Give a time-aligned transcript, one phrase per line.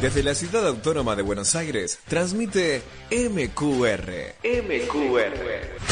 [0.00, 4.36] Desde la ciudad autónoma de Buenos Aires, transmite MQR.
[4.44, 5.88] MQR.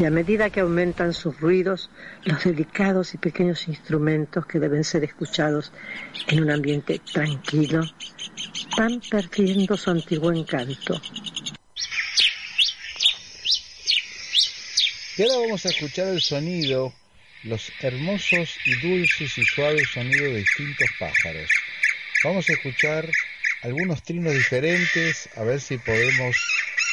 [0.00, 1.90] y a medida que aumentan sus ruidos,
[2.24, 5.72] los delicados y pequeños instrumentos que deben ser escuchados
[6.26, 7.82] en un ambiente tranquilo
[8.78, 10.98] van perdiendo su antiguo encanto.
[15.18, 16.94] Y ahora vamos a escuchar el sonido,
[17.42, 21.50] los hermosos y dulces y suaves sonidos de distintos pájaros.
[22.24, 23.06] Vamos a escuchar
[23.62, 26.36] algunos trinos diferentes, a ver si podemos,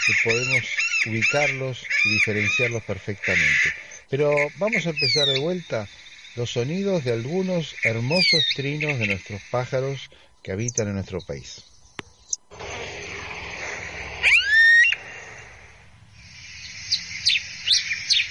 [0.06, 3.74] si podemos ubicarlos y diferenciarlos perfectamente.
[4.10, 5.88] Pero vamos a empezar de vuelta
[6.36, 10.10] los sonidos de algunos hermosos trinos de nuestros pájaros
[10.44, 11.64] que habitan en nuestro país.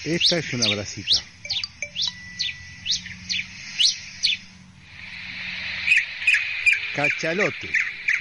[0.04, 1.16] Esta es una bracita.
[6.94, 7.68] Cachalote.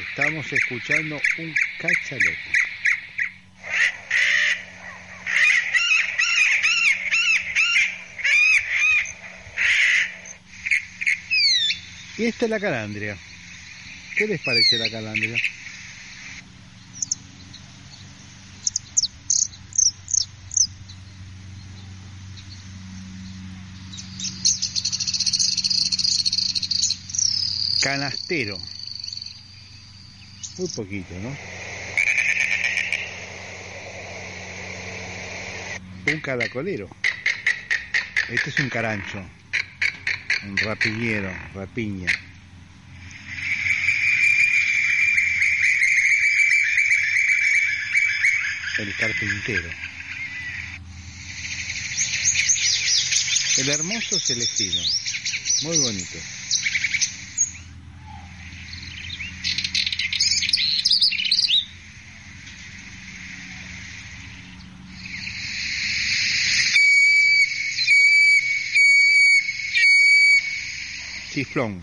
[0.09, 2.64] Estamos escuchando un cachalote.
[12.17, 13.17] Y esta es la calandria.
[14.15, 15.37] ¿Qué les parece la calandria?
[27.81, 28.57] Canastero.
[30.57, 31.37] Muy poquito, ¿no?
[36.07, 36.89] Un caracolero.
[38.29, 39.44] Este es un carancho.
[40.45, 42.11] Un rapillero, rapiña.
[48.77, 49.69] El carpintero.
[53.57, 54.81] El hermoso celestino.
[55.63, 56.19] Muy bonito.
[71.35, 71.81] Chiflón.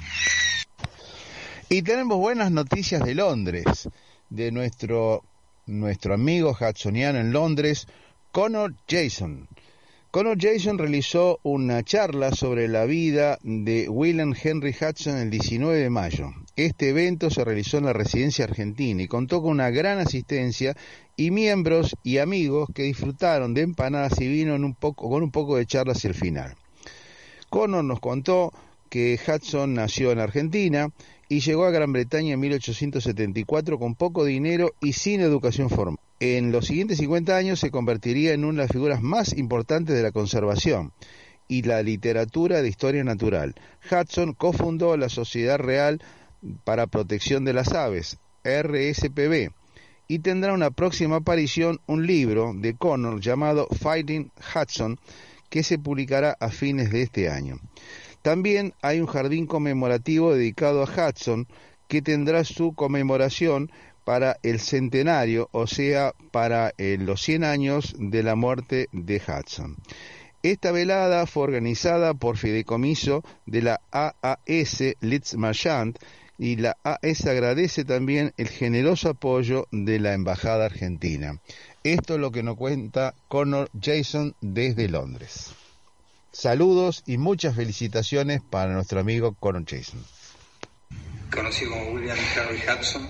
[1.69, 3.87] Y tenemos buenas noticias de Londres,
[4.31, 5.25] de nuestro,
[5.67, 7.87] nuestro amigo Hudsoniano en Londres,
[8.31, 9.49] Connor Jason.
[10.11, 15.91] Connor Jason realizó una charla sobre la vida de William Henry Hudson el 19 de
[15.91, 16.31] mayo.
[16.57, 20.75] Este evento se realizó en la residencia argentina y contó con una gran asistencia
[21.15, 25.31] y miembros y amigos que disfrutaron de empanadas y vino en un poco, con un
[25.31, 26.55] poco de charla hacia el final.
[27.51, 28.51] Connor nos contó
[28.93, 30.91] que Hudson nació en Argentina
[31.27, 35.99] y llegó a Gran Bretaña en 1874 con poco dinero y sin educación formal.
[36.21, 40.03] En los siguientes 50 años se convertiría en una de las figuras más importantes de
[40.03, 40.93] la conservación
[41.49, 43.55] y la literatura de historia natural.
[43.91, 46.03] Hudson cofundó la Sociedad Real
[46.65, 49.53] para Protección de las Aves, RSPB,
[50.07, 54.99] y tendrá una próxima aparición un libro de Connor llamado Fighting Hudson,
[55.49, 57.59] que se publicará a fines de este año.
[58.23, 61.47] También hay un jardín conmemorativo dedicado a Hudson
[61.89, 63.71] que tendrá su conmemoración
[64.05, 69.77] para el centenario, o sea, para eh, los 100 años de la muerte de Hudson.
[70.43, 75.99] Esta velada fue organizada por fideicomiso de la AAS Litz Marchand
[76.37, 81.41] y la AAS agradece también el generoso apoyo de la Embajada Argentina.
[81.85, 85.55] Esto es lo que nos cuenta Connor Jason desde Londres.
[86.33, 90.03] Saludos y muchas felicitaciones para nuestro amigo Conor Jason.
[91.31, 93.07] Conocido como William Henry Hudson,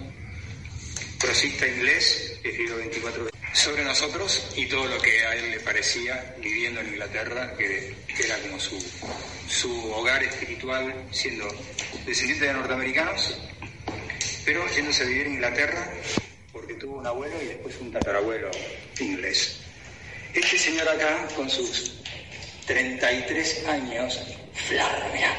[1.21, 6.81] prosista inglés, escribió 24 sobre nosotros y todo lo que a él le parecía viviendo
[6.81, 8.77] en Inglaterra, que, que era como su,
[9.49, 11.47] su hogar espiritual, siendo
[12.05, 13.39] descendiente de norteamericanos,
[14.45, 15.93] pero yéndose a vivir en Inglaterra
[16.53, 18.51] porque tuvo un abuelo y después un tatarabuelo
[18.99, 19.61] inglés.
[20.35, 22.02] Este señor acá, con sus
[22.67, 24.21] 33 años,
[24.55, 25.31] Flavia.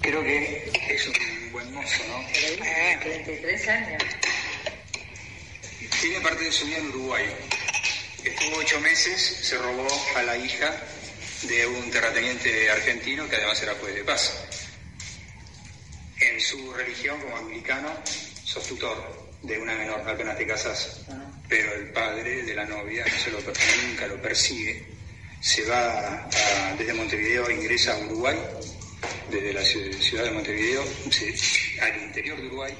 [0.00, 2.24] Creo que es un buen mozo, ¿no?
[3.02, 4.02] 33 años.
[6.00, 7.26] Tiene parte de su vida en Uruguay.
[8.24, 10.74] Estuvo ocho meses, se robó a la hija
[11.42, 14.32] de un terrateniente argentino que además era juez de paz.
[16.20, 17.88] En su religión, como anglicano,
[18.44, 21.00] sos tutor de una menor, apenas te casas.
[21.48, 24.99] Pero el padre de la novia no se lo, nunca lo persigue
[25.40, 26.28] se va
[26.78, 28.36] desde Montevideo, ingresa a Uruguay,
[29.30, 30.84] desde la ciudad de Montevideo,
[31.80, 32.74] al interior de Uruguay,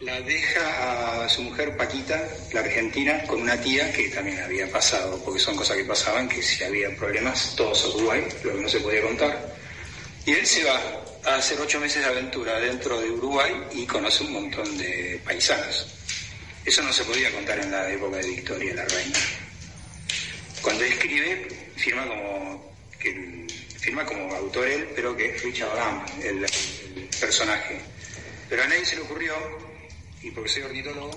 [0.00, 2.22] la deja a su mujer Paquita,
[2.52, 6.42] la argentina, con una tía que también había pasado, porque son cosas que pasaban, que
[6.42, 9.54] si había problemas, todos Uruguay, lo que no se podía contar.
[10.26, 10.80] Y él se va
[11.24, 15.86] a hacer ocho meses de aventura dentro de Uruguay y conoce un montón de paisanos.
[16.64, 19.18] Eso no se podía contar en la época de Victoria, la reina.
[20.64, 21.46] Cuando escribe,
[21.76, 23.46] firma como, que,
[23.78, 27.78] firma como autor él, pero que es Richard Lamb, el, el personaje.
[28.48, 29.34] Pero a nadie se le ocurrió,
[30.22, 31.14] y porque soy ornitólogo,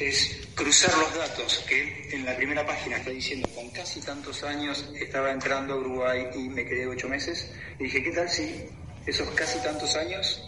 [0.00, 4.88] es cruzar los datos que en la primera página está diciendo con casi tantos años
[4.98, 7.52] estaba entrando a Uruguay y me quedé ocho meses.
[7.78, 8.68] Y dije, ¿qué tal si
[9.04, 10.42] esos casi tantos años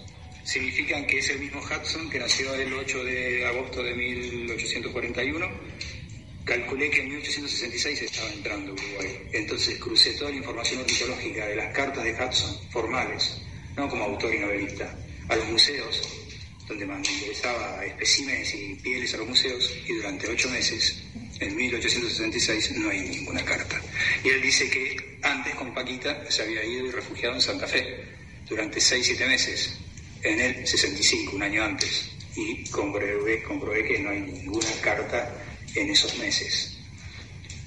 [0.44, 5.46] significan que es el mismo Hudson que nació el 8 de agosto de 1841?
[6.44, 9.18] Calculé que en 1866 estaba entrando Uruguay.
[9.32, 13.40] Entonces crucé toda la información ornitológica de las cartas de Hudson, formales,
[13.76, 14.94] no como autor y novelista,
[15.28, 16.02] a los museos,
[16.68, 21.02] donde me interesaba especímenes y pieles a los museos, y durante ocho meses,
[21.40, 23.80] en 1866, no hay ninguna carta.
[24.22, 28.04] Y él dice que antes con Paquita se había ido y refugiado en Santa Fe,
[28.46, 29.78] durante seis, siete meses,
[30.22, 33.42] en el 65, un año antes, y comprobé
[33.86, 35.40] que no hay ninguna carta
[35.74, 36.78] en esos meses.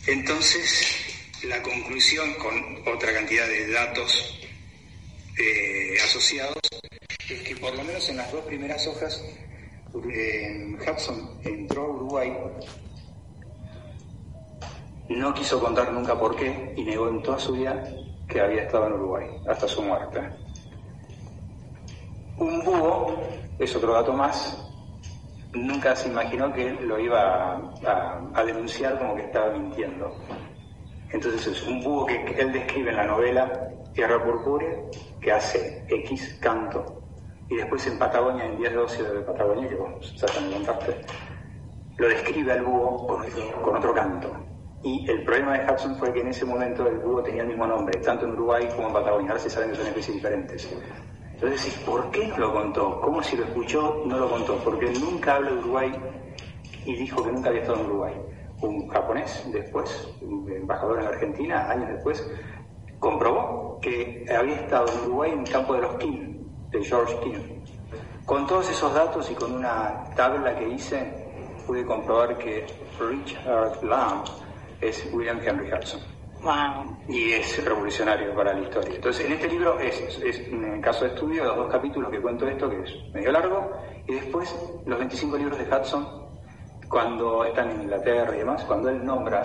[0.07, 0.95] Entonces,
[1.43, 2.55] la conclusión con
[2.87, 4.39] otra cantidad de datos
[5.37, 6.57] eh, asociados
[7.29, 9.21] es que por lo menos en las dos primeras hojas,
[10.13, 12.33] eh, Hudson entró a Uruguay,
[15.09, 17.83] no quiso contar nunca por qué y negó en toda su vida
[18.27, 20.21] que había estado en Uruguay, hasta su muerte.
[22.37, 23.23] Un búho
[23.57, 24.66] es otro dato más,
[25.53, 30.15] nunca se imaginó que lo iba a, denunciar como que estaba mintiendo.
[31.11, 34.75] Entonces es un búho que él describe en la novela Tierra Purpúrea,
[35.19, 37.01] que hace X canto,
[37.49, 41.01] y después en Patagonia, en 10 de ocio de Patagonia, que vos ya te contaste,
[41.97, 43.25] lo describe al búho con,
[43.63, 44.31] con otro canto.
[44.83, 47.65] Y el problema de Hudson fue que en ese momento el búho tenía el mismo
[47.65, 49.31] nombre, tanto en Uruguay como en Patagonia.
[49.31, 50.77] Ahora se saben que son especies diferentes.
[51.39, 52.99] Entonces, ¿por qué no lo contó?
[52.99, 54.57] ¿Cómo si lo escuchó no lo contó?
[54.57, 55.93] Porque nunca habló de Uruguay
[56.83, 58.13] y dijo que nunca había estado en Uruguay.
[58.61, 62.27] Un japonés después, un embajador en Argentina, años después,
[62.97, 67.39] comprobó que había estado en Uruguay en el campo de los Kim, de George Kim.
[68.25, 71.27] Con todos esos datos y con una tabla que hice,
[71.67, 72.65] pude comprobar que
[72.99, 74.25] Richard Lamb
[74.81, 76.16] es William Henry Hudson.
[77.07, 78.95] Y es revolucionario para la historia.
[78.95, 82.47] Entonces, en este libro es, es, en caso de estudio, los dos capítulos que cuento
[82.47, 83.71] esto, que es medio largo,
[84.07, 86.07] y después los 25 libros de Hudson,
[86.87, 89.41] cuando están en Inglaterra y demás, cuando él nombra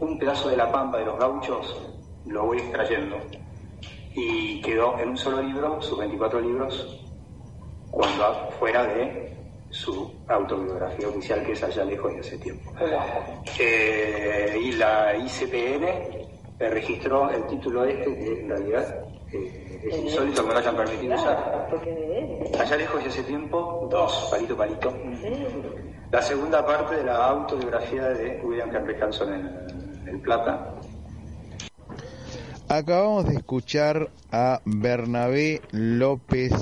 [0.00, 1.90] un pedazo de la pampa de los gauchos,
[2.26, 3.16] lo voy extrayendo.
[4.14, 7.04] Y quedó en un solo libro, sus 24 libros,
[7.90, 9.36] cuando fuera de
[9.76, 12.72] su autobiografía oficial que es allá lejos de hace tiempo.
[13.60, 20.42] Eh, y la ICPN eh, registró el título este que en realidad eh, es insólito
[20.42, 21.68] que me lo hayan permitido usar.
[22.58, 24.94] Allá lejos de hace tiempo, dos, palito palito.
[26.10, 30.72] La segunda parte de la autobiografía de William Henry Hanson en El Plata.
[32.68, 36.52] Acabamos de escuchar a Bernabé López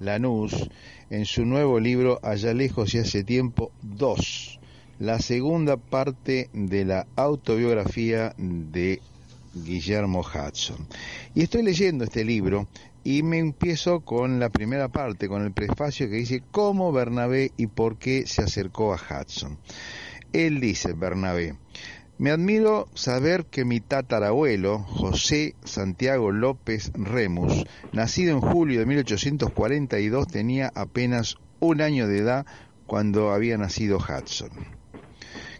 [0.00, 0.68] Lanús
[1.12, 4.58] en su nuevo libro Allá lejos y hace tiempo 2,
[4.98, 9.02] la segunda parte de la autobiografía de
[9.52, 10.88] Guillermo Hudson.
[11.34, 12.66] Y estoy leyendo este libro
[13.04, 17.66] y me empiezo con la primera parte, con el prefacio que dice cómo Bernabé y
[17.66, 19.58] por qué se acercó a Hudson.
[20.32, 21.56] Él dice, Bernabé,
[22.22, 30.28] me admiro saber que mi tatarabuelo, José Santiago López Remus, nacido en julio de 1842,
[30.28, 32.46] tenía apenas un año de edad
[32.86, 34.50] cuando había nacido Hudson.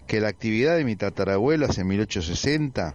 [0.07, 2.95] Que la actividad de mi tatarabuelo hace 1860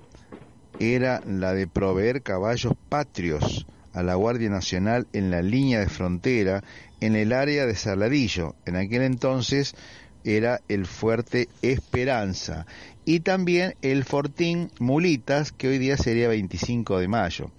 [0.79, 6.63] era la de proveer caballos patrios a la Guardia Nacional en la línea de frontera
[7.01, 8.55] en el área de Saladillo.
[8.65, 9.75] En aquel entonces
[10.23, 12.65] era el fuerte Esperanza
[13.07, 17.51] y también el Fortín Mulitas, que hoy día sería 25 de mayo.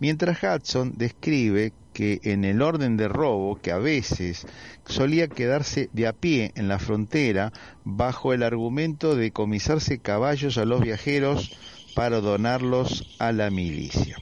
[0.00, 4.48] Mientras Hudson describe que en el orden de robo, que a veces
[4.84, 7.52] solía quedarse de a pie en la frontera
[7.84, 11.56] bajo el argumento de comisarse caballos a los viajeros
[11.94, 14.16] para donarlos a la milicia.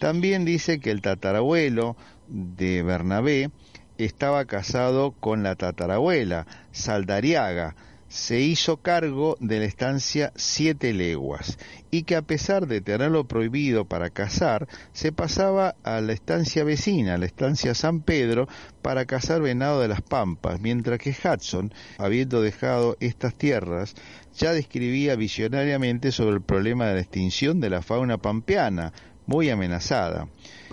[0.00, 3.52] También dice que el tatarabuelo de Bernabé
[3.96, 7.76] estaba casado con la tatarabuela, Saldariaga,
[8.08, 11.58] se hizo cargo de la estancia Siete Leguas
[11.90, 17.18] y que a pesar de tenerlo prohibido para cazar, se pasaba a la estancia vecina,
[17.18, 18.48] la estancia San Pedro,
[18.82, 23.94] para cazar venado de las Pampas, mientras que Hudson, habiendo dejado estas tierras,
[24.36, 28.92] ya describía visionariamente sobre el problema de la extinción de la fauna pampeana,
[29.26, 30.28] muy amenazada,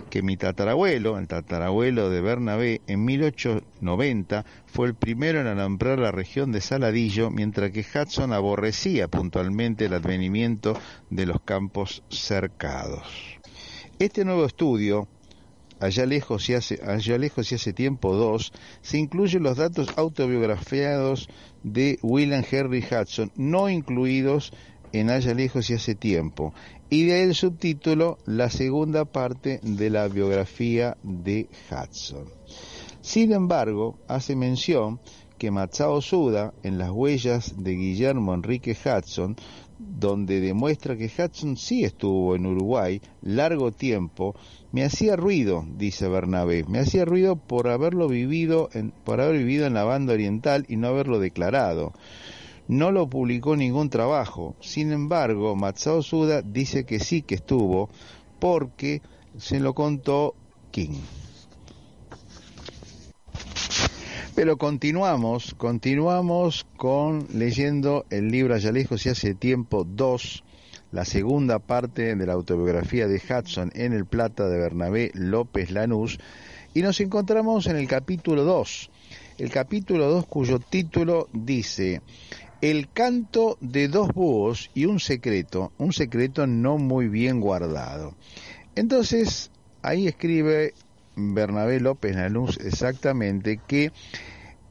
[0.09, 6.11] que mi tatarabuelo, el tatarabuelo de Bernabé, en 1890 fue el primero en alambrar la
[6.11, 10.77] región de Saladillo, mientras que Hudson aborrecía puntualmente el advenimiento
[11.09, 13.03] de los campos cercados.
[13.99, 15.07] Este nuevo estudio,
[15.79, 21.29] allá lejos y hace, allá lejos y hace tiempo 2, se incluyen los datos autobiografiados
[21.63, 24.53] de William Henry Hudson, no incluidos
[24.93, 26.53] en Allá lejos y hace tiempo,
[26.93, 32.25] y de ahí el subtítulo La segunda parte de la biografía de Hudson.
[33.01, 34.99] Sin embargo, hace mención
[35.39, 39.35] que Matsao Suda, en las huellas de Guillermo Enrique Hudson,
[39.79, 44.35] donde demuestra que Hudson sí estuvo en Uruguay largo tiempo,
[44.71, 49.65] me hacía ruido, dice Bernabé, me hacía ruido por haberlo vivido en, por haber vivido
[49.65, 51.91] en la banda oriental y no haberlo declarado
[52.67, 54.55] no lo publicó ningún trabajo.
[54.61, 57.89] Sin embargo, Matsao Suda dice que sí que estuvo
[58.39, 59.01] porque
[59.37, 60.35] se lo contó
[60.71, 60.99] King.
[64.35, 70.43] Pero continuamos, continuamos con leyendo el libro Allá lejos y hace tiempo 2,
[70.91, 76.17] la segunda parte de la autobiografía de Hudson en el Plata de Bernabé López Lanús,
[76.73, 78.89] y nos encontramos en el capítulo 2.
[79.37, 82.01] El capítulo 2 cuyo título dice
[82.63, 88.15] el canto de dos búhos y un secreto, un secreto no muy bien guardado.
[88.75, 89.51] Entonces,
[89.81, 90.73] ahí escribe
[91.17, 93.91] Bernabé López Lanús exactamente que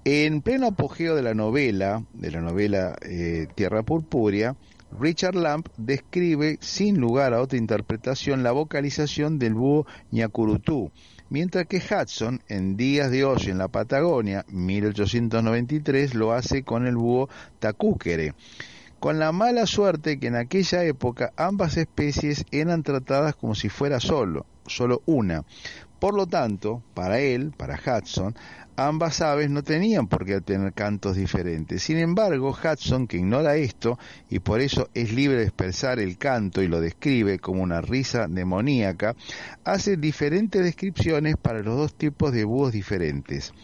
[0.07, 4.57] en pleno apogeo de la novela, de la novela eh, Tierra Purpúrea,
[4.99, 10.91] Richard Lamp describe sin lugar a otra interpretación la vocalización del búho ñacurutú,
[11.33, 16.97] mientras que Hudson, en Días de Hoy en la Patagonia, 1893, lo hace con el
[16.97, 18.35] búho tacúquere,
[19.01, 23.99] con la mala suerte que en aquella época ambas especies eran tratadas como si fuera
[23.99, 25.45] solo, solo una.
[26.03, 28.35] Por lo tanto, para él, para Hudson,
[28.75, 31.81] ambas aves no tenían por qué tener cantos diferentes.
[31.81, 36.61] Sin embargo, Hudson, que ignora esto y por eso es libre de expresar el canto
[36.61, 39.15] y lo describe como una risa demoníaca,
[39.63, 43.55] hace diferentes descripciones para los dos tipos de búhos diferentes.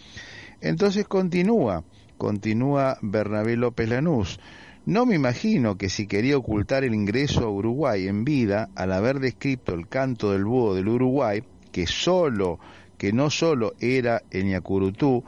[0.60, 1.82] Entonces continúa,
[2.18, 4.38] continúa Bernabé López Lanús.
[4.86, 9.18] No me imagino que si quería ocultar el ingreso a Uruguay en vida, al haber
[9.18, 11.42] descrito el canto del búho del Uruguay,
[11.78, 12.58] que solo
[12.96, 15.22] que no solo era en Yacurutú,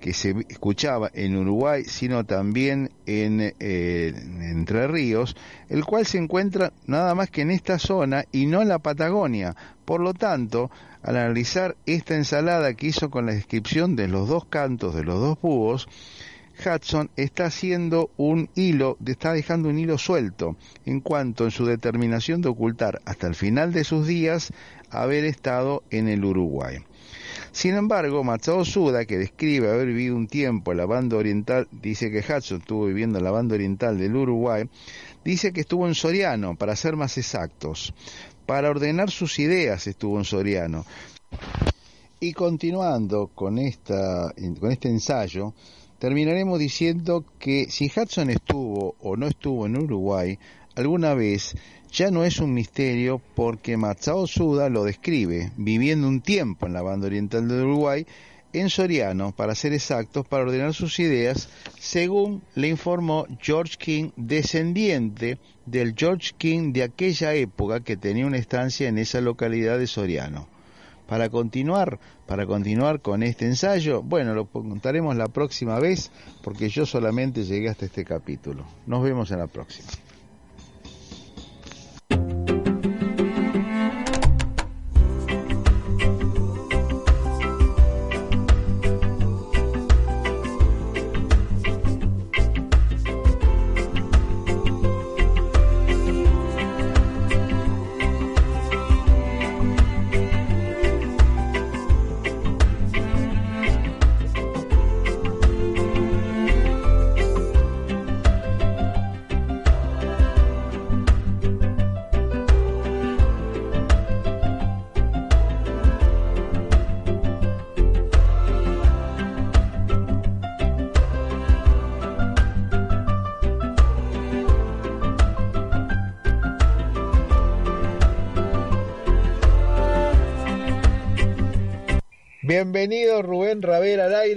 [0.00, 4.12] que se escuchaba en Uruguay, sino también en, eh,
[4.50, 5.36] Entre Ríos,
[5.68, 9.54] el cual se encuentra nada más que en esta zona y no en la Patagonia.
[9.84, 10.68] Por lo tanto,
[11.04, 15.20] al analizar esta ensalada que hizo con la descripción de los dos cantos de los
[15.20, 15.88] dos búhos,
[16.58, 20.56] Hudson está haciendo un hilo, está dejando un hilo suelto
[20.86, 24.52] en cuanto en su determinación de ocultar hasta el final de sus días
[24.90, 26.78] haber estado en el Uruguay.
[27.52, 32.10] Sin embargo, Matsao Suda, que describe haber vivido un tiempo en la banda oriental, dice
[32.10, 34.68] que Hudson estuvo viviendo en la banda oriental del Uruguay,
[35.24, 37.94] dice que estuvo en Soriano, para ser más exactos.
[38.46, 40.84] Para ordenar sus ideas estuvo en Soriano.
[42.20, 45.54] Y continuando con, esta, con este ensayo,
[46.04, 50.38] terminaremos diciendo que si Hudson estuvo o no estuvo en Uruguay
[50.76, 51.56] alguna vez,
[51.90, 56.82] ya no es un misterio porque Matsao Suda lo describe, viviendo un tiempo en la
[56.82, 58.06] banda oriental de Uruguay,
[58.52, 61.48] en Soriano, para ser exactos, para ordenar sus ideas,
[61.80, 68.36] según le informó George King, descendiente del George King de aquella época que tenía una
[68.36, 70.53] estancia en esa localidad de Soriano.
[71.06, 76.10] Para continuar, para continuar con este ensayo, bueno, lo contaremos la próxima vez
[76.42, 78.64] porque yo solamente llegué hasta este capítulo.
[78.86, 79.88] Nos vemos en la próxima.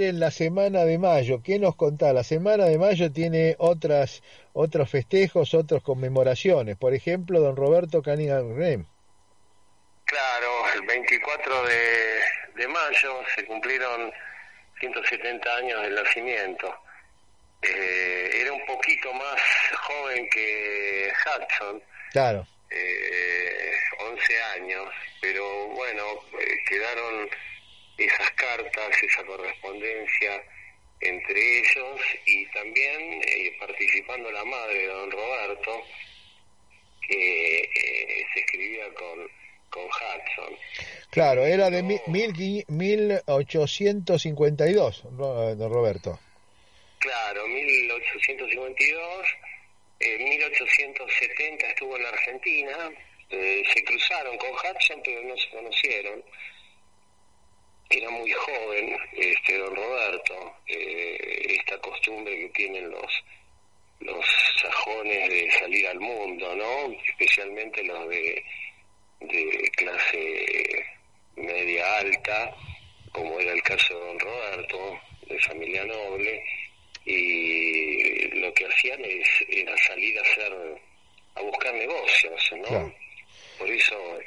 [0.07, 1.41] En la semana de mayo.
[1.43, 2.13] ¿Qué nos contá?
[2.13, 6.77] La semana de mayo tiene otras, otros festejos, otras conmemoraciones.
[6.77, 8.55] Por ejemplo, don Roberto Canigan
[10.05, 11.63] Claro, el 24
[12.55, 14.11] de, mayo se cumplieron
[14.79, 16.73] 170 años del nacimiento.
[17.61, 19.41] Eh, era un poquito más
[19.87, 21.83] joven que Hudson.
[22.11, 22.47] Claro.
[22.69, 24.87] Eh, 11 años,
[25.21, 26.03] pero bueno,
[26.39, 27.29] eh, quedaron
[27.97, 30.43] esas cartas, esa correspondencia
[31.01, 35.83] entre ellos y también eh, participando la madre de don Roberto,
[37.07, 39.29] que eh, se escribía con,
[39.69, 40.57] con Hudson.
[41.11, 42.01] Claro, era de mil,
[42.67, 46.19] 1852, don Roberto.
[46.99, 49.27] Claro, 1852.
[49.99, 52.91] En 1870 estuvo en la Argentina,
[53.29, 56.23] eh, se cruzaron con Hudson, pero no se conocieron
[57.89, 63.11] era muy joven, este don Roberto, eh, esta costumbre que tienen los
[63.99, 64.25] los
[64.61, 66.95] sajones de salir al mundo, ¿no?
[67.07, 68.43] Especialmente los de,
[69.21, 70.85] de clase
[71.35, 72.55] media alta,
[73.11, 76.43] como era el caso de don Roberto, de familia noble,
[77.05, 80.53] y lo que hacían es, era salir a hacer,
[81.35, 82.93] a buscar negocios, ¿no?
[83.57, 84.19] Por eso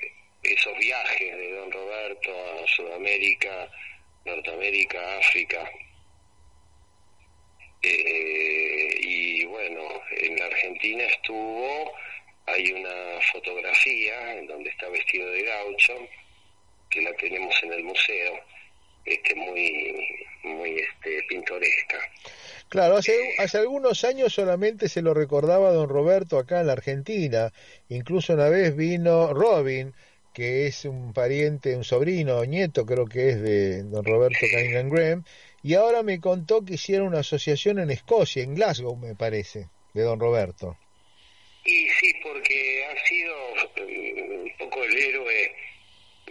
[0.42, 3.70] esos viajes de don Roberto a Sudamérica,
[4.24, 5.70] Norteamérica, África.
[7.82, 9.80] Eh, y bueno,
[10.18, 11.92] en la Argentina estuvo,
[12.46, 15.94] hay una fotografía en donde está vestido de gaucho,
[16.90, 18.40] que la tenemos en el museo,
[19.04, 19.96] este muy,
[20.42, 21.98] muy este, pintoresca.
[22.68, 27.52] Claro, hace, hace algunos años solamente se lo recordaba don Roberto acá en la Argentina,
[27.88, 29.94] incluso una vez vino Robin,
[30.32, 35.24] que es un pariente, un sobrino, nieto creo que es de don Roberto Cunningham Graham,
[35.62, 39.68] y ahora me contó que hicieron una asociación en Escocia, en Glasgow me parece.
[39.92, 40.76] de don Roberto.
[41.64, 43.34] Y sí, porque ha sido
[43.76, 45.54] eh, un poco el héroe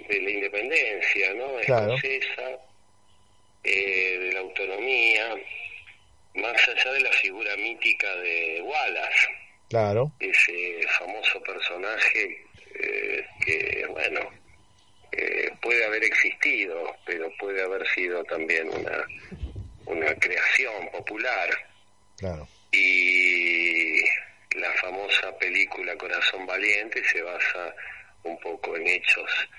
[0.07, 1.59] de la independencia, ¿no?
[1.59, 2.59] Escocesa,
[3.63, 5.35] eh, de la autonomía,
[6.35, 9.27] más allá de la figura mítica de Wallace.
[9.69, 10.11] Claro.
[10.19, 12.48] Ese famoso personaje
[13.45, 14.19] que, bueno,
[15.11, 19.05] eh, puede haber existido, pero puede haber sido también una,
[19.85, 21.49] una creación popular.
[22.17, 22.47] Claro.
[22.71, 24.01] Y
[24.55, 27.73] la famosa película Corazón Valiente se basa
[28.23, 29.49] un poco en hechos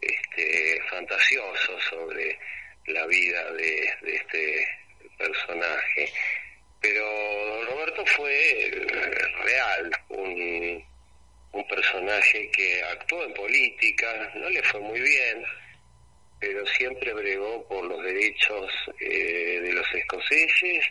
[0.00, 2.38] este, fantasiosos sobre
[2.86, 4.66] la vida de, este
[5.18, 6.12] personaje.
[6.80, 7.04] Pero
[7.46, 8.70] don Roberto fue
[9.44, 10.84] real, un,
[11.52, 15.44] un personaje que actuó en política, no le fue muy bien,
[16.38, 20.84] pero siempre bregó por los derechos eh, de los escoceses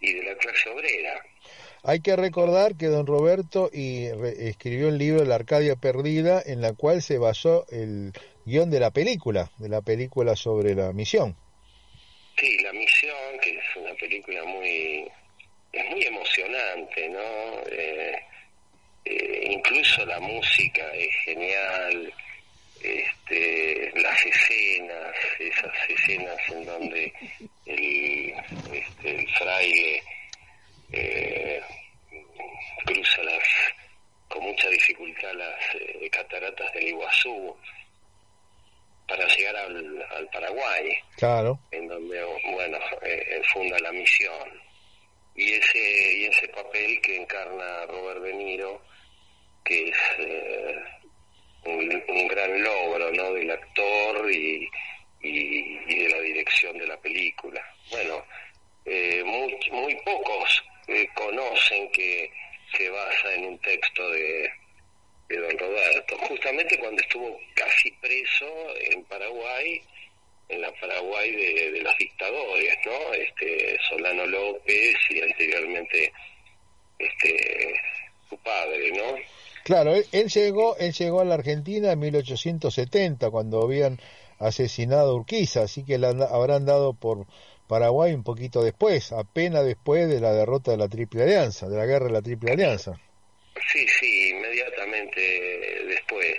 [0.00, 1.22] y de la clase obrera.
[1.84, 6.74] Hay que recordar que don Roberto y escribió el libro La Arcadia Perdida, en la
[6.74, 8.12] cual se basó el
[8.44, 11.36] guion de la película, de la película sobre la misión.
[12.38, 15.06] Sí, La Misión, que es una película muy,
[15.72, 17.62] es muy emocionante, ¿no?
[17.70, 18.18] Eh,
[19.04, 22.12] eh, incluso la música es genial,
[22.82, 27.12] este, las escenas, esas escenas en donde
[27.66, 28.34] el,
[28.72, 30.02] este, el fraile
[30.92, 31.62] eh,
[32.84, 33.42] cruza las,
[34.28, 37.56] con mucha dificultad las eh, cataratas del Iguazú
[39.08, 41.58] para llegar al, al, Paraguay, claro.
[41.70, 44.48] en donde bueno eh, funda la misión
[45.34, 48.82] y ese y ese papel que encarna Robert De Niro
[49.64, 50.76] que es eh,
[51.64, 53.32] un, un, gran logro ¿no?
[53.34, 54.68] del actor y,
[55.20, 58.24] y, de la dirección de la película bueno
[58.84, 62.30] eh, muy muy pocos eh, conocen que
[62.76, 64.50] se basa en un texto de,
[65.28, 69.80] de don Roberto, justamente cuando estuvo casi preso en Paraguay,
[70.48, 73.14] en la Paraguay de, de los dictadores, ¿no?
[73.14, 76.12] Este Solano López y anteriormente
[76.98, 77.74] este
[78.28, 79.16] su padre, ¿no?
[79.64, 83.98] Claro, él, él, llegó, él llegó a la Argentina en 1870 cuando habían
[84.38, 87.26] asesinado a Urquiza, así que le habrán dado por
[87.68, 91.86] Paraguay un poquito después, apenas después de la derrota de la Triple Alianza, de la
[91.86, 93.00] guerra de la Triple Alianza.
[93.72, 95.20] Sí, sí, inmediatamente
[95.86, 96.34] después.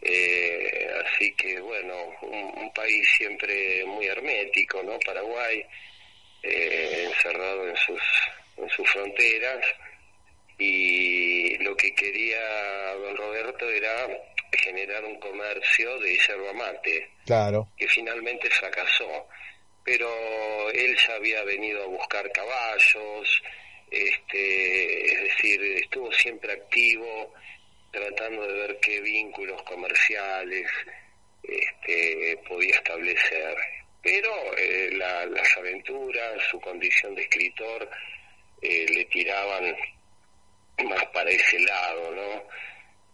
[0.00, 4.98] Eh, así que bueno, un, país siempre muy hermético, ¿no?
[5.04, 5.64] Paraguay,
[6.42, 9.64] eh, encerrado en sus fronteras
[10.58, 12.40] y lo que quería
[12.94, 14.08] don Roberto era
[14.52, 17.68] generar un comercio de yerba mate, claro.
[17.76, 19.28] que finalmente fracasó
[19.88, 23.42] pero él ya había venido a buscar caballos,
[23.90, 27.32] este, es decir, estuvo siempre activo,
[27.90, 30.70] tratando de ver qué vínculos comerciales
[31.42, 33.56] este, podía establecer.
[34.02, 37.88] Pero eh, la, las aventuras, su condición de escritor,
[38.60, 39.74] eh, le tiraban
[40.84, 42.42] más para ese lado, ¿no?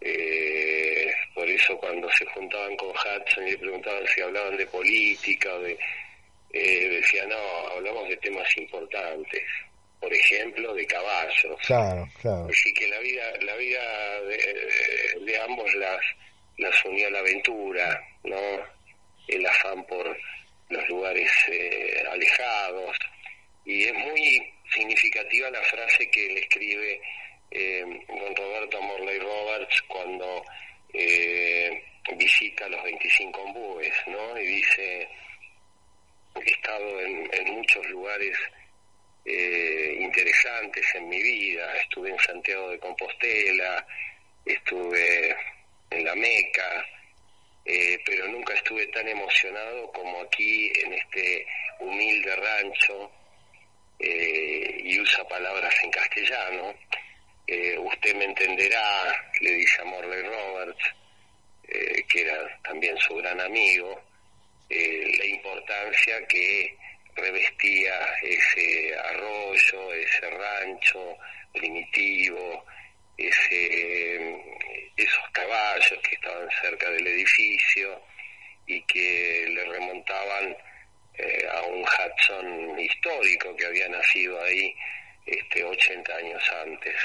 [0.01, 5.57] Eh, por eso cuando se juntaban con Hudson y le preguntaban si hablaban de política
[5.59, 5.79] de
[6.53, 7.37] eh, decía, no,
[7.73, 9.43] hablamos de temas importantes,
[9.99, 11.61] por ejemplo, de caballos.
[11.67, 12.47] Claro, claro.
[12.49, 16.01] Así que la vida, la vida de, de ambos las,
[16.59, 18.37] las unió la aventura, ¿no?
[19.27, 20.17] El afán por
[20.69, 22.97] los lugares eh, alejados.
[23.65, 27.01] Y es muy significativa la frase que le escribe
[27.55, 30.45] don Roberto Morley Roberts cuando
[30.93, 31.83] eh,
[32.17, 34.39] visita los 25 ombúes, ¿no?
[34.39, 35.09] Y dice,
[36.35, 38.37] he estado en, en muchos lugares
[39.25, 41.75] eh, interesantes en mi vida.
[41.77, 43.87] Estuve en Santiago de Compostela,
[44.45, 45.37] estuve
[45.91, 46.87] en la Meca,
[47.65, 51.47] eh, pero nunca estuve tan emocionado como aquí en este
[51.81, 53.11] humilde rancho
[53.99, 56.75] eh, y usa palabras en castellano.
[57.47, 60.85] Eh, usted me entenderá, le dice a Morley Roberts,
[61.69, 64.03] eh, que era también su gran amigo
[64.71, 66.75] eh, la importancia que
[67.15, 71.19] revestía ese arroyo, ese rancho
[71.53, 72.65] primitivo,
[73.19, 74.43] ese,
[74.97, 78.01] esos caballos que estaban cerca del edificio
[78.67, 80.57] y que le remontaban
[81.53, 84.75] a un Hudson histórico que había nacido ahí
[85.27, 86.97] este 80 años antes.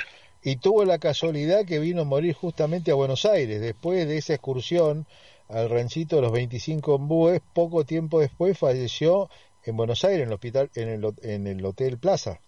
[0.41, 4.33] Y tuvo la casualidad que vino a morir justamente a Buenos Aires después de esa
[4.33, 5.05] excursión
[5.49, 9.29] al ranchito de los 25 ombúes, poco tiempo después falleció
[9.65, 12.39] en Buenos Aires, en el hospital, en el, en el Hotel Plaza.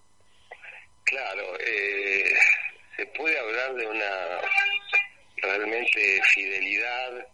[1.04, 2.34] claro, eh,
[2.96, 4.42] se puede hablar de una
[5.42, 7.28] realmente fidelidad,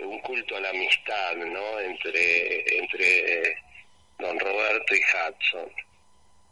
[0.00, 1.80] un culto a la amistad, ¿no?
[1.80, 3.56] Entre, entre
[4.18, 5.72] don Roberto y Hudson.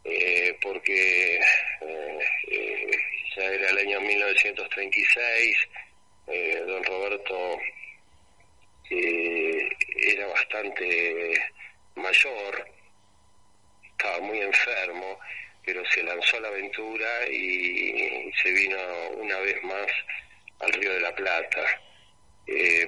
[0.05, 2.91] Eh, porque eh, eh,
[3.35, 5.57] ya era el año 1936,
[6.27, 7.59] eh, don Roberto
[8.89, 11.33] era bastante
[11.95, 12.67] mayor,
[13.91, 15.19] estaba muy enfermo,
[15.65, 18.77] pero se lanzó a la aventura y se vino
[19.15, 19.87] una vez más
[20.59, 21.81] al Río de la Plata,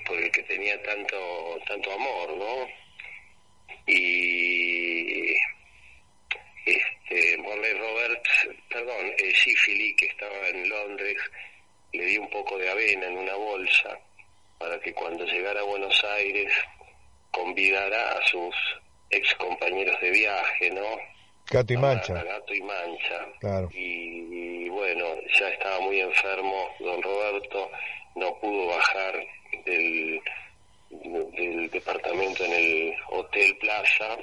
[0.06, 2.68] por el que tenía tanto, tanto amor, ¿no?
[3.88, 5.36] Y
[6.66, 11.18] este, Morley Roberts, perdón, eh, Sifili, que estaba en Londres,
[11.94, 13.98] le di un poco de avena en una bolsa
[14.58, 16.52] para que cuando llegara a Buenos Aires
[17.32, 18.56] convidara a sus
[19.10, 20.86] ex compañeros de viaje, ¿no?
[21.52, 22.20] Gato y A- mancha.
[22.20, 23.26] a Gato y Mancha.
[23.40, 23.70] Claro.
[23.72, 25.06] Y, y bueno,
[25.40, 27.70] ya estaba muy enfermo don Roberto,
[28.16, 29.14] no pudo bajar
[29.66, 30.20] del,
[30.90, 34.18] del departamento en el Hotel Plaza,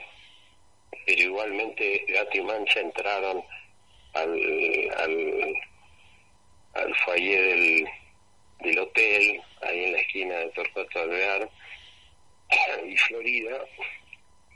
[1.07, 3.45] pero igualmente Gato y Mancha entraron
[4.15, 5.55] al, al,
[6.75, 7.89] al foyer del,
[8.61, 11.51] del hotel, ahí en la esquina de Torcuato Alvear
[12.87, 13.59] y Florida,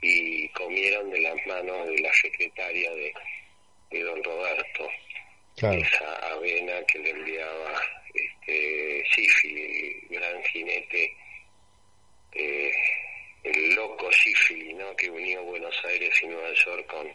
[0.01, 3.13] y comieron de las manos de la secretaria de,
[3.91, 4.89] de don Roberto
[5.57, 5.79] Claro.
[5.79, 7.81] esa avena que le enviaba
[8.13, 11.17] este Sifili, gran jinete,
[12.33, 12.71] eh,
[13.47, 14.95] el loco Sifili, ¿no?
[14.95, 17.07] que unió Buenos Aires y Nueva York con,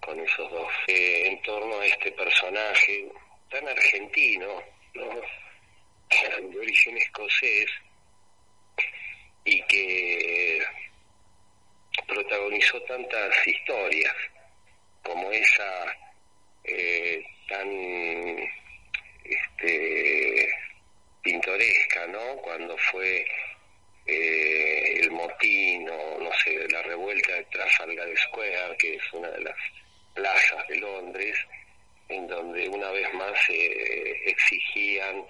[0.00, 3.06] con esos dos, eh, en torno a este personaje
[3.50, 4.62] tan argentino,
[4.94, 5.20] ¿no?
[6.50, 7.70] de origen escocés,
[9.44, 10.62] y que
[12.06, 14.14] protagonizó tantas historias
[15.02, 15.96] como esa
[16.64, 17.68] eh, tan
[19.24, 20.48] este,
[21.22, 22.36] pintoresca, ¿no?
[22.42, 23.26] Cuando fue
[24.06, 29.40] eh, el motín o, no sé, la revuelta de Trafalgar Square, que es una de
[29.42, 29.56] las
[30.14, 31.36] plazas de Londres,
[32.08, 35.24] en donde una vez más se exigían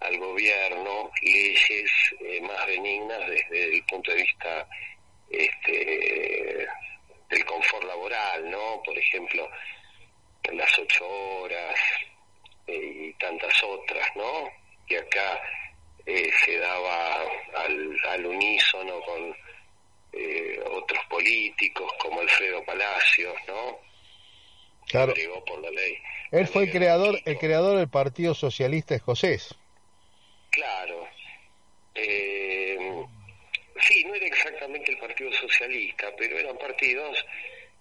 [0.00, 1.90] al gobierno leyes
[2.20, 4.68] eh, más benignas desde el punto de vista
[5.30, 6.66] este,
[7.28, 8.82] del confort laboral, ¿no?
[8.84, 9.48] Por ejemplo,
[10.52, 11.78] las ocho horas
[12.66, 14.50] eh, y tantas otras, ¿no?
[14.86, 15.40] Que acá
[16.08, 17.20] eh, se daba
[17.54, 19.36] al, al unísono con
[20.14, 23.78] eh, otros políticos como Alfredo Palacios, ¿no?
[24.86, 25.12] Claro.
[25.12, 25.98] Llegó por la ley.
[26.30, 29.54] Él fue el creador, el creador del Partido Socialista Escocés.
[30.50, 31.06] Claro.
[31.94, 32.78] Eh,
[33.82, 37.22] sí, no era exactamente el Partido Socialista, pero eran partidos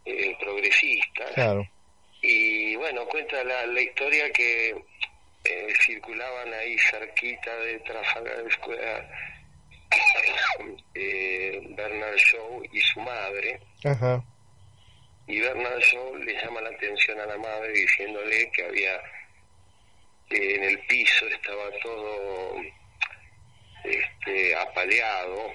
[0.03, 1.31] eh, progresistas.
[1.33, 1.65] Claro.
[2.21, 4.75] Y bueno, cuenta la, la historia que
[5.49, 9.07] eh, circulaban ahí cerquita de Trafalgar Square
[10.93, 13.59] eh, Bernard Shaw y su madre.
[13.83, 14.23] Ajá.
[15.27, 19.01] Y Bernard Shaw le llama la atención a la madre diciéndole que había
[20.29, 22.61] que en el piso estaba todo
[23.83, 25.53] este apaleado,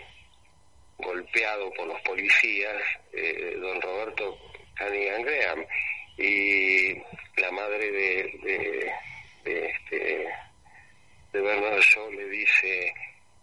[0.96, 4.38] golpeado por los policías, eh, don Roberto
[4.78, 5.66] Cunningham Graham
[6.16, 6.94] y
[7.40, 8.92] la madre de, de, de
[9.44, 10.26] este
[11.32, 12.94] de Bernard Shaw le dice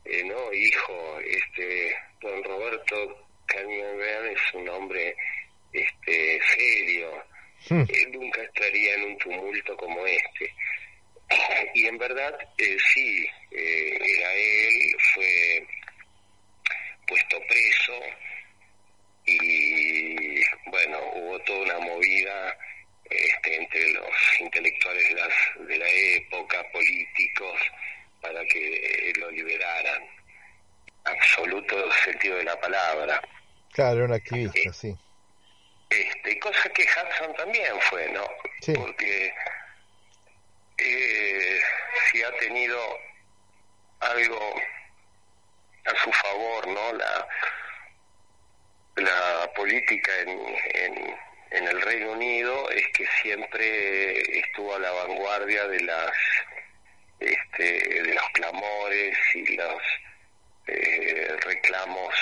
[0.06, 5.16] eh, no hijo este don Roberto Graham es un hombre
[5.74, 7.30] este serio
[7.68, 7.84] Hmm.
[7.88, 10.54] él nunca estaría en un tumulto como este
[11.76, 15.68] y en verdad eh, sí eh, era él fue
[17.06, 18.02] puesto preso
[19.26, 22.58] y bueno hubo toda una movida
[23.10, 27.60] este, entre los intelectuales de, las- de la época políticos
[28.22, 30.04] para que lo liberaran
[31.06, 33.22] absoluto sentido de la palabra
[33.74, 34.94] Claro, un activista, sí.
[35.90, 38.28] este, cosa que Hudson también fue, ¿no?
[38.62, 38.74] Sí.
[38.74, 39.34] Porque
[40.78, 41.60] eh,
[42.12, 42.80] si ha tenido
[44.00, 44.62] algo
[45.86, 46.94] a su favor, ¿no?
[46.94, 47.28] La,
[48.98, 50.30] la política en,
[50.74, 51.16] en,
[51.52, 56.12] en el Reino Unido es que siempre estuvo a la vanguardia de las
[57.20, 59.82] este, de los clamores y los
[60.68, 62.14] eh, reclamos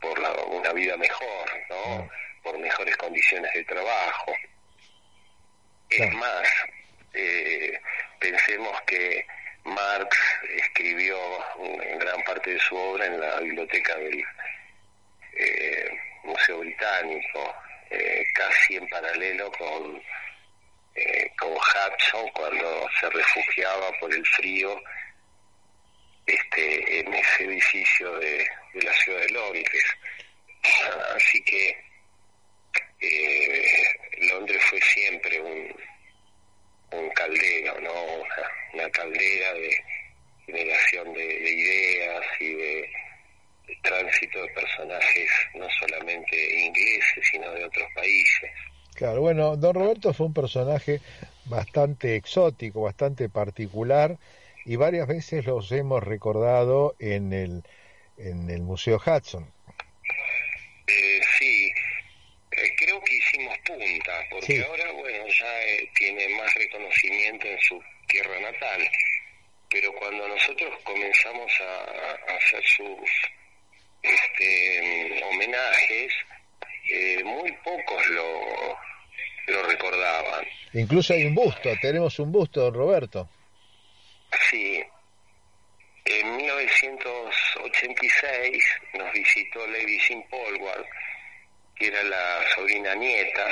[0.00, 2.08] por la- una vida mejor, ¿no?
[2.42, 4.32] Por mejores condiciones de trabajo.
[5.90, 6.48] Es más,
[7.12, 7.78] eh,
[8.18, 9.24] pensemos que
[9.64, 10.18] Marx
[10.56, 11.16] escribió
[11.98, 14.24] gran parte de su obra en la biblioteca del
[15.36, 15.90] eh,
[16.24, 17.54] Museo Británico,
[17.90, 20.02] eh, casi en paralelo con
[20.94, 24.80] eh, con Hudson cuando se refugiaba por el frío
[26.24, 29.84] este, en ese edificio de, la ciudad de Londres.
[31.16, 31.76] Así que
[33.00, 33.96] eh,
[34.30, 35.76] Londres fue siempre un,
[36.92, 37.92] un caldero, ¿no?
[38.72, 39.84] Una, caldera de
[40.46, 42.92] generación de, ideas y de,
[43.82, 48.50] tránsito de personajes no solamente ingleses, sino de otros países.
[48.94, 51.00] Claro, bueno, don Roberto fue un personaje
[51.46, 54.16] bastante exótico, bastante particular
[54.64, 57.62] y varias veces los hemos recordado en el,
[58.16, 59.50] en el Museo Hudson.
[60.86, 61.72] Eh, sí,
[62.52, 67.82] eh, creo que hicimos punta, porque ahora, bueno, ya eh, tiene más reconocimiento en su
[68.06, 68.88] tierra natal,
[69.70, 73.10] pero cuando nosotros comenzamos a, hacer sus
[74.04, 76.12] este, homenajes,
[77.24, 78.78] muy pocos lo,
[79.46, 80.44] lo recordaban.
[80.74, 83.30] Incluso hay un busto, tenemos un busto, don Roberto.
[84.50, 84.82] Sí.
[86.04, 88.64] En 1986
[88.94, 90.84] nos visitó Lady Sim Polward,
[91.76, 93.46] que era la sobrina nieta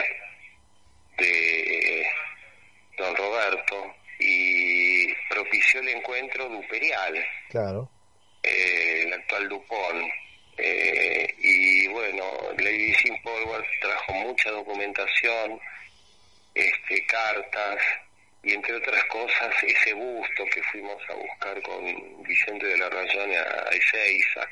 [1.16, 2.06] de
[2.98, 7.24] don Roberto, y propició el encuentro duperial.
[7.48, 7.88] Claro.
[8.42, 10.12] Eh, el actual Dupont.
[10.58, 12.24] Eh, y bueno,
[12.58, 15.60] Lady Sim Polward trajo mucha documentación,
[16.54, 17.78] este, cartas,
[18.42, 23.30] y entre otras cosas ese busto que fuimos a buscar con Vicente de la Rayón
[23.30, 24.48] a Ezeiza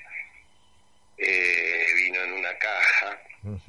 [1.19, 3.19] eh, vino en una caja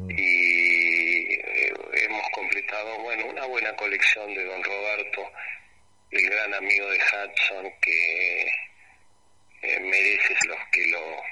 [0.07, 5.31] y eh, hemos completado bueno una buena colección de don Roberto
[6.11, 8.41] el gran amigo de Hudson que
[9.63, 11.23] eh, merece los que lo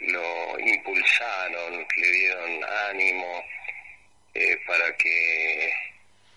[0.00, 3.44] lo impulsaron le dieron ánimo
[4.34, 5.72] eh, para que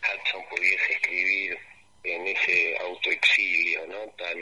[0.02, 1.58] Hudson pudiese escribir
[2.04, 4.12] en ese autoexilio ¿no?
[4.18, 4.38] tan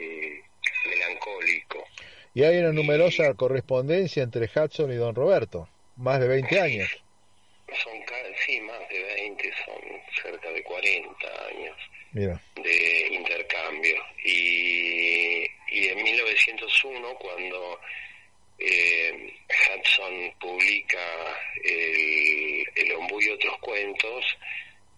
[0.89, 1.85] melancólico.
[2.33, 6.89] Y hay una numerosa correspondencia entre Hudson y don Roberto, más de 20 años.
[7.67, 7.93] Son,
[8.45, 9.81] sí, más de 20, son
[10.23, 11.77] cerca de 40 años
[12.13, 14.03] de intercambio.
[14.25, 17.79] Y, y en 1901, cuando
[18.61, 20.99] eh, Hudson publica
[21.63, 24.25] el, el Ombú y otros cuentos,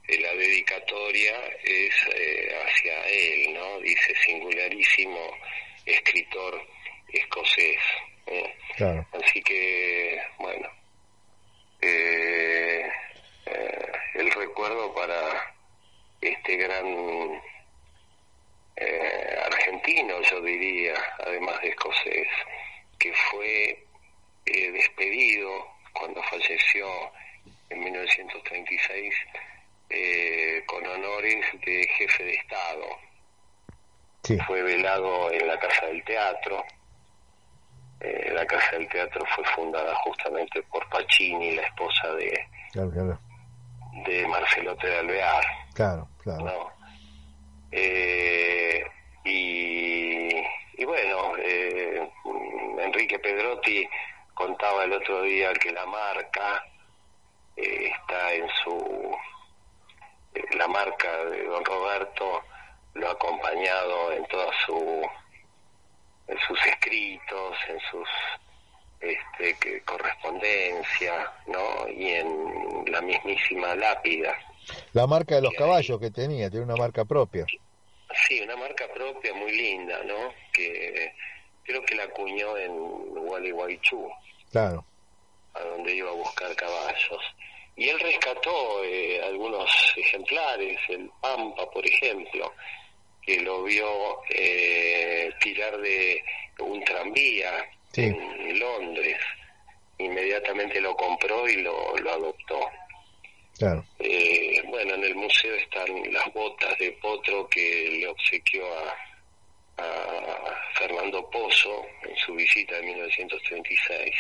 [0.08, 3.80] eh, la dedicatoria es eh, hacia él, ¿no?
[3.80, 5.38] Dice singularísimo
[5.86, 6.62] escritor
[7.08, 7.80] escocés.
[8.28, 8.54] ¿eh?
[9.14, 10.70] Así que, bueno,
[14.16, 15.56] el recuerdo para
[16.22, 17.42] este gran
[19.46, 22.28] argentino, yo diría, además de escocés,
[23.04, 23.86] que fue
[24.46, 25.50] despedido
[25.92, 26.88] cuando falleció
[27.70, 29.14] en 1936
[29.90, 32.88] eh, con honores de jefe de Estado.
[34.48, 36.64] Fue velado en la Casa del Teatro.
[38.00, 42.48] Eh, la Casa del Teatro fue fundada justamente por Pacini, la esposa de,
[44.06, 45.44] de Marcelo de Alvear.
[45.74, 46.72] Claro, claro.
[47.70, 48.82] Eh,
[49.26, 50.30] y,
[50.78, 51.34] y, bueno,
[53.14, 53.88] Enrique Pedrotti
[54.34, 56.64] contaba el otro día que la marca
[57.56, 59.16] está en su
[60.58, 62.42] la marca de don Roberto
[62.96, 65.02] lo ha acompañado en toda su
[66.28, 68.10] en sus escritos, en sus
[69.02, 71.88] este, correspondencia, ¿no?
[71.90, 74.34] Y en la mismísima lápida.
[74.94, 77.46] La marca de los caballos que tenía, tiene una marca propia.
[78.28, 80.34] Sí, una marca propia muy linda, ¿no?
[80.54, 81.14] Que
[81.64, 82.74] creo que la acuñó en
[83.26, 84.10] Gualeguaychú.
[84.52, 84.86] Claro.
[85.54, 87.22] A donde iba a buscar caballos
[87.76, 92.54] y él rescató eh, algunos ejemplares, el Pampa, por ejemplo,
[93.22, 96.24] que lo vio eh, tirar de
[96.60, 99.18] un tranvía en Londres.
[99.98, 102.60] Inmediatamente lo compró y lo, lo adoptó.
[103.58, 103.86] Claro.
[104.00, 108.96] Eh, bueno, en el museo están las botas de potro que le obsequió a,
[109.78, 114.12] a Fernando Pozo en su visita de 1936,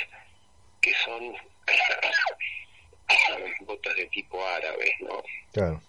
[0.82, 1.34] que son
[3.66, 5.24] botas de tipo árabe, ¿no?
[5.51, 5.82] Claro.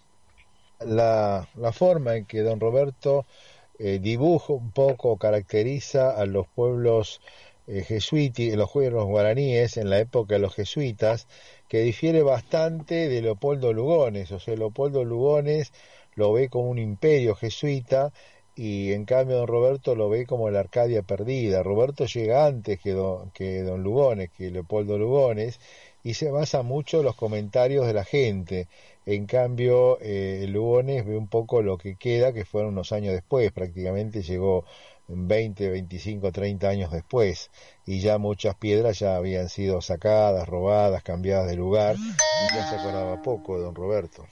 [0.81, 3.27] La, la forma en que don Roberto
[3.79, 7.21] eh, dibuja un poco, caracteriza a los pueblos
[7.67, 11.27] eh, jesuitas, los pueblos guaraníes en la época de los jesuitas,
[11.69, 14.31] que difiere bastante de Leopoldo Lugones.
[14.31, 15.73] O sea, Leopoldo Lugones
[16.15, 18.13] lo ve como un imperio jesuita
[18.57, 21.63] y en cambio don Roberto lo ve como la Arcadia perdida.
[21.63, 25.61] Roberto llega antes que don, que don Lugones, que Leopoldo Lugones,
[26.05, 28.69] y se basa mucho en los comentarios de la gente.
[29.07, 33.51] En cambio, eh, Lugones ve un poco lo que queda, que fueron unos años después,
[33.53, 34.65] prácticamente llegó
[35.09, 37.51] 20, 25, 30 años después,
[37.87, 42.77] y ya muchas piedras ya habían sido sacadas, robadas, cambiadas de lugar, y ya se
[42.77, 44.27] acordaba poco de don Roberto.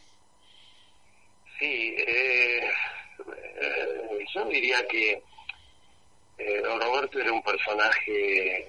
[1.58, 1.94] Sí,
[4.52, 5.22] diría que
[6.38, 8.66] eh, don Roberto era un personaje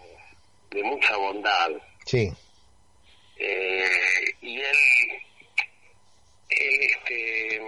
[0.71, 1.69] de mucha bondad.
[2.05, 2.31] Sí.
[3.37, 4.77] Eh, y él,
[6.49, 7.61] él este,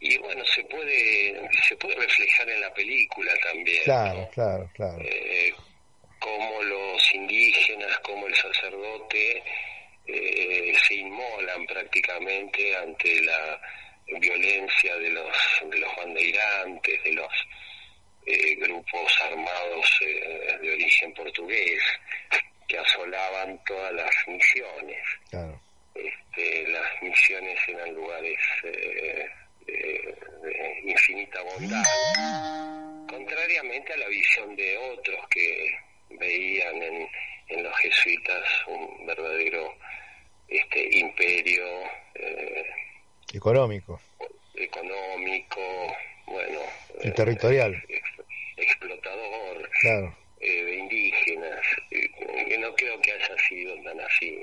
[0.00, 3.82] y bueno, se puede, se puede reflejar en la película también.
[3.84, 5.02] Claro, claro, claro.
[5.02, 5.52] Eh,
[6.18, 9.42] cómo los indígenas, como el sacerdote
[10.06, 13.60] eh, se inmolan prácticamente ante la
[14.20, 15.36] violencia de los,
[15.70, 17.32] de los bandeirantes, de los
[18.26, 21.80] eh, grupos armados eh, de origen portugués
[22.68, 25.02] que asolaban todas las misiones.
[25.30, 25.60] Claro.
[25.94, 29.26] Este, las misiones eran lugares eh,
[29.66, 31.84] de, de infinita bondad,
[33.08, 35.78] contrariamente a la visión de otros que
[36.10, 37.08] veían en,
[37.48, 39.74] en los jesuitas un verdadero
[40.48, 41.64] este imperio
[42.14, 42.64] eh,
[43.32, 44.00] Económico
[44.58, 45.60] económico,
[46.28, 46.58] bueno,
[47.04, 47.74] y territorial.
[47.74, 48.00] eh,
[48.56, 50.16] explotador Claro.
[50.40, 51.60] eh, de indígenas,
[51.90, 54.38] eh, que no creo que haya sido tan así.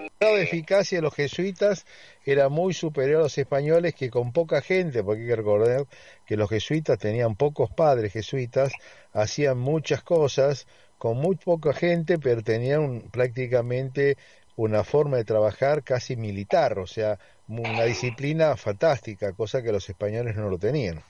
[0.00, 1.86] El grado de eficacia de los jesuitas
[2.24, 5.86] era muy superior a los españoles que con poca gente, porque hay que recordar
[6.24, 8.72] que los jesuitas tenían pocos padres jesuitas,
[9.12, 10.66] hacían muchas cosas
[10.98, 14.16] con muy poca gente, pero tenían un- prácticamente
[14.54, 17.18] una forma de trabajar casi militar, o sea,
[17.48, 21.02] una disciplina fantástica, cosa que los españoles no lo tenían.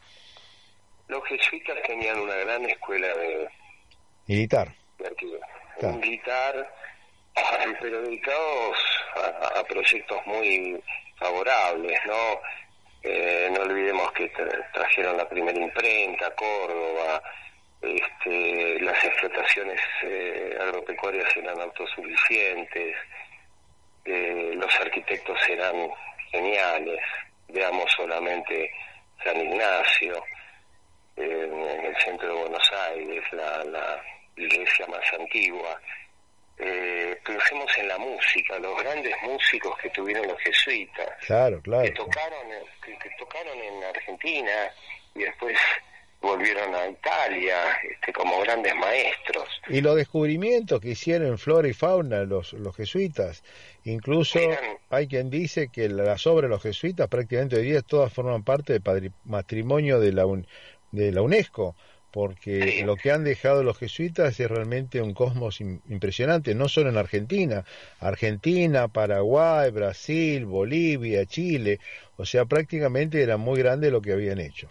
[1.09, 3.49] Los jesuitas tenían una gran escuela de,
[4.27, 4.69] Militar.
[4.99, 5.11] de
[5.79, 5.97] Claro.
[5.99, 6.75] militar,
[7.81, 8.77] pero dedicados
[9.17, 10.83] a, a proyectos muy
[11.17, 12.41] favorables, ¿no?
[13.05, 17.23] Eh, no olvidemos que tra- trajeron la primera imprenta a Córdoba,
[17.81, 22.97] este, las explotaciones eh, agropecuarias eran autosuficientes,
[24.05, 25.77] eh, los arquitectos eran
[26.31, 26.99] geniales,
[27.49, 28.71] veamos solamente
[29.25, 30.23] San Ignacio,
[31.17, 34.03] eh, en el centro de Buenos Aires, la, la
[34.37, 35.81] iglesia más antigua.
[36.61, 41.85] Eh, pensemos en la música, los grandes músicos que tuvieron los jesuitas, Claro, claro.
[41.85, 44.71] que tocaron, en- que, que tocaron en Argentina
[45.15, 45.57] y después
[46.21, 47.55] volvieron a Italia
[47.89, 49.49] este, como grandes maestros.
[49.69, 53.45] Y los descubrimientos que hicieron en flora y fauna los, los jesuitas,
[53.93, 54.39] incluso
[54.91, 58.73] hay quien dice que las obras de los jesuitas prácticamente hoy día todas forman parte
[58.75, 60.47] del patri- patrimonio de la, un-
[60.93, 61.75] de la UNESCO,
[62.11, 66.89] porque lo que han dejado los jesuitas es realmente un cosmos im- impresionante, no solo
[66.89, 67.65] en Argentina,
[68.01, 71.79] Argentina, Paraguay, Brasil, Bolivia, Chile,
[72.17, 74.69] o sea, prácticamente era muy grande lo que habían hecho.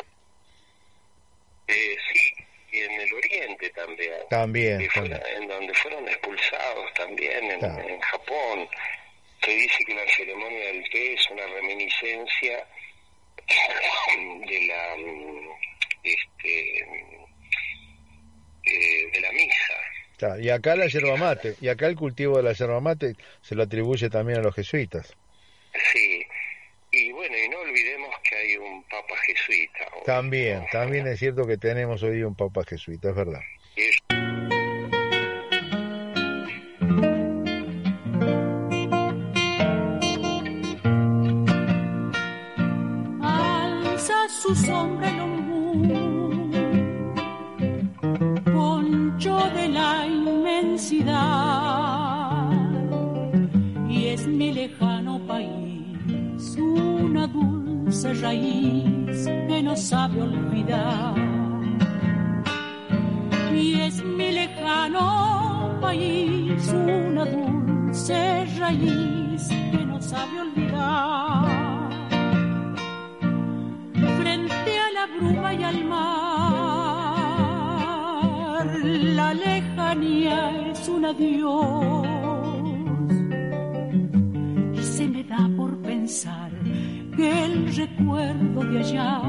[1.67, 4.13] Eh, sí, y en el Oriente también.
[4.29, 5.43] También, que fuera- también.
[5.43, 7.87] en donde fueron expulsados también, en, Claro.
[7.87, 8.67] en Japón.
[9.43, 12.65] Se dice que la ceremonia del té es una reminiscencia
[14.49, 14.95] de la
[16.03, 16.79] este
[18.63, 19.73] eh, de la misa.
[20.17, 23.55] Claro, y acá la yerba mate, y acá el cultivo de la yerba mate se
[23.55, 25.15] lo atribuye también a los jesuitas.
[25.93, 26.25] Sí.
[26.91, 29.85] Y bueno, y no olvidemos que hay un papa jesuita.
[29.93, 30.65] hoy, También, ¿no?
[30.71, 33.41] también es cierto que tenemos hoy un papa jesuita, es verdad.
[33.75, 33.97] Y es-
[44.47, 45.59] su sombra el ombú,
[48.53, 51.17] poncho de la inmensidad,
[53.89, 61.15] y es mi lejano país una dulce raíz que no sabe olvidar.
[63.53, 70.56] Y es mi lejano país una dulce raíz que no sabe olvidar
[81.17, 82.07] adiós.
[84.73, 86.51] Y se me da por pensar
[87.15, 89.21] que el recuerdo de allá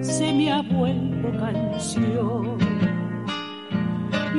[0.00, 2.58] se me ha vuelto canción.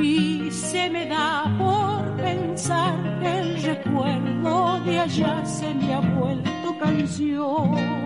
[0.02, 6.78] Y se me da por pensar que el recuerdo de allá se me ha vuelto
[6.78, 8.00] canción.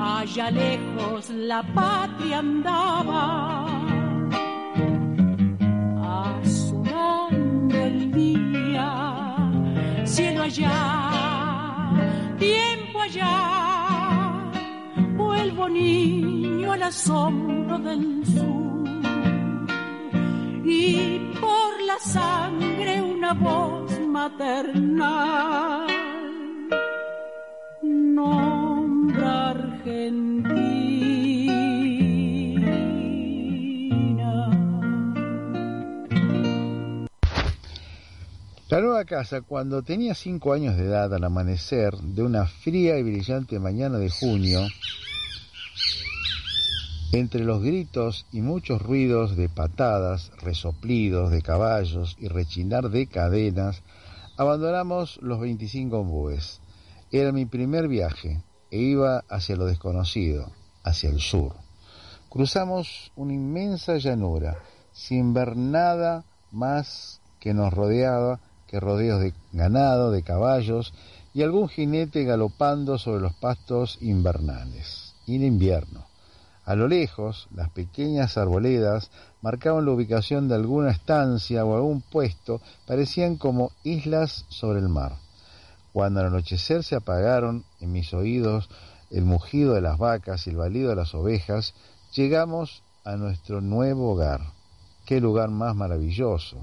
[0.00, 3.57] Allá lejos la patria andaba,
[10.48, 11.90] allá,
[12.38, 14.50] tiempo allá,
[15.16, 18.88] vuelvo niño al asombro del sur.
[20.64, 25.86] Y por la sangre una voz maternal
[27.82, 29.54] nombra
[38.68, 43.02] La nueva casa, cuando tenía cinco años de edad al amanecer de una fría y
[43.02, 44.60] brillante mañana de junio,
[47.12, 53.82] entre los gritos y muchos ruidos de patadas, resoplidos de caballos y rechinar de cadenas,
[54.36, 56.60] abandonamos los 25 ombúes.
[57.10, 60.52] Era mi primer viaje e iba hacia lo desconocido,
[60.84, 61.54] hacia el sur.
[62.28, 64.58] Cruzamos una inmensa llanura,
[64.92, 70.94] sin ver nada más que nos rodeaba que rodeos de ganado, de caballos
[71.34, 75.14] y algún jinete galopando sobre los pastos invernales.
[75.26, 76.06] En invierno.
[76.64, 79.10] A lo lejos, las pequeñas arboledas
[79.40, 85.16] marcaban la ubicación de alguna estancia o algún puesto, parecían como islas sobre el mar.
[85.94, 88.68] Cuando al anochecer se apagaron en mis oídos
[89.10, 91.74] el mugido de las vacas y el balido de las ovejas,
[92.14, 94.40] llegamos a nuestro nuevo hogar.
[95.06, 96.58] Qué lugar más maravilloso.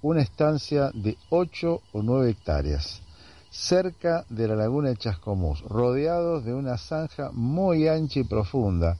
[0.00, 3.02] Una estancia de ocho o nueve hectáreas,
[3.50, 8.96] cerca de la laguna de Chascomús, rodeados de una zanja muy ancha y profunda,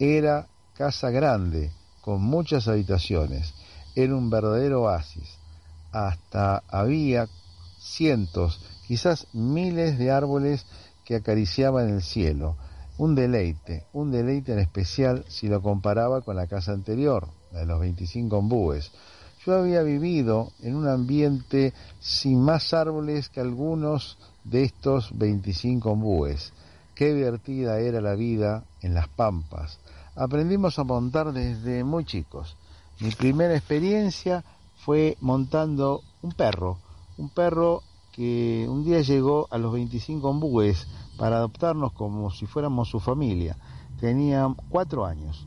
[0.00, 1.70] era casa grande,
[2.00, 3.54] con muchas habitaciones.
[3.94, 5.38] Era un verdadero oasis.
[5.92, 7.28] Hasta había
[7.78, 10.66] cientos, quizás miles de árboles
[11.04, 12.56] que acariciaban el cielo.
[12.98, 17.66] Un deleite, un deleite en especial si lo comparaba con la casa anterior, la de
[17.66, 18.90] los 25 ombúes.
[19.44, 26.52] Yo había vivido en un ambiente sin más árboles que algunos de estos 25 ombúes.
[26.94, 29.80] Qué divertida era la vida en las pampas,
[30.16, 32.56] aprendimos a montar desde muy chicos.
[33.00, 34.44] Mi primera experiencia
[34.76, 36.78] fue montando un perro,
[37.18, 37.82] un perro
[38.12, 40.86] que un día llegó a los 25 ombúes
[41.18, 43.56] para adoptarnos como si fuéramos su familia.
[44.00, 45.46] Tenía cuatro años.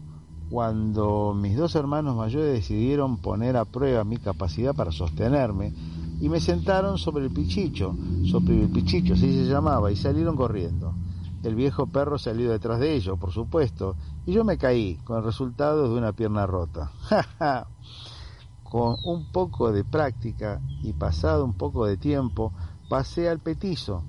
[0.50, 5.74] Cuando mis dos hermanos mayores decidieron poner a prueba mi capacidad para sostenerme
[6.22, 7.96] y me sentaron sobre el pichicho,
[8.30, 10.94] sobre el pichicho, así se llamaba, y salieron corriendo.
[11.44, 13.96] El viejo perro salió detrás de ellos, por supuesto,
[14.26, 16.92] y yo me caí, con el resultado de una pierna rota.
[18.64, 22.52] con un poco de práctica y pasado un poco de tiempo,
[22.90, 24.04] pasé al petizo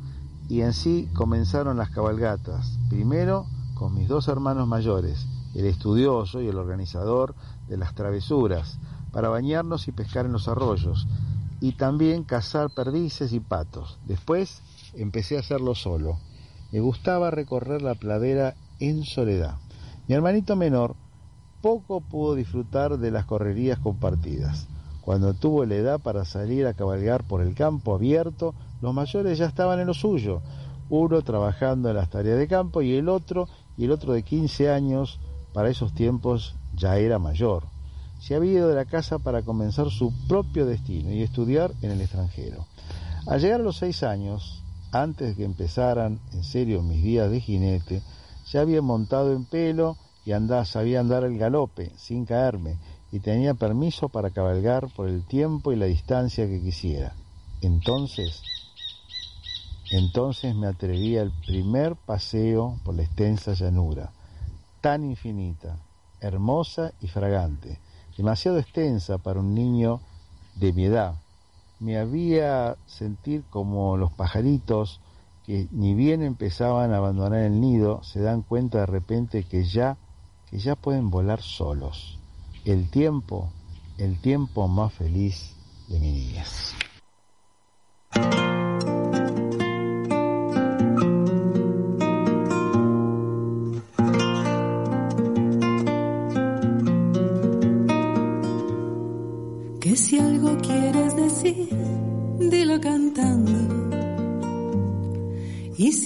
[0.48, 2.78] y en sí comenzaron las cabalgatas.
[2.88, 5.26] Primero con mis dos hermanos mayores,
[5.58, 7.34] el estudioso y el organizador
[7.68, 8.78] de las travesuras,
[9.12, 11.06] para bañarnos y pescar en los arroyos,
[11.60, 13.98] y también cazar perdices y patos.
[14.06, 14.62] Después
[14.94, 16.18] empecé a hacerlo solo
[16.70, 19.56] me gustaba recorrer la pradera en soledad.
[20.06, 20.96] Mi hermanito menor
[21.62, 24.68] poco pudo disfrutar de las correrías compartidas.
[25.00, 29.46] Cuando tuvo la edad para salir a cabalgar por el campo abierto, los mayores ya
[29.46, 30.42] estaban en lo suyo,
[30.90, 33.48] uno trabajando en las tareas de campo y el otro,
[33.78, 35.18] y el otro de 15 años,
[35.52, 37.64] para esos tiempos ya era mayor.
[38.18, 42.00] Se había ido de la casa para comenzar su propio destino y estudiar en el
[42.00, 42.66] extranjero.
[43.26, 47.40] Al llegar a los seis años, antes de que empezaran en serio mis días de
[47.40, 48.02] jinete,
[48.50, 52.78] ya había montado en pelo y andaba, sabía andar el galope sin caerme
[53.12, 57.14] y tenía permiso para cabalgar por el tiempo y la distancia que quisiera.
[57.60, 58.42] Entonces,
[59.90, 64.12] entonces me atreví al primer paseo por la extensa llanura,
[64.80, 65.78] tan infinita,
[66.20, 67.78] hermosa y fragante,
[68.16, 70.00] demasiado extensa para un niño
[70.56, 71.14] de mi edad,
[71.80, 75.00] me había sentir como los pajaritos
[75.46, 79.96] que ni bien empezaban a abandonar el nido, se dan cuenta de repente que ya,
[80.50, 82.18] que ya pueden volar solos.
[82.64, 83.50] El tiempo,
[83.96, 85.54] el tiempo más feliz
[85.88, 86.74] de mi niñez.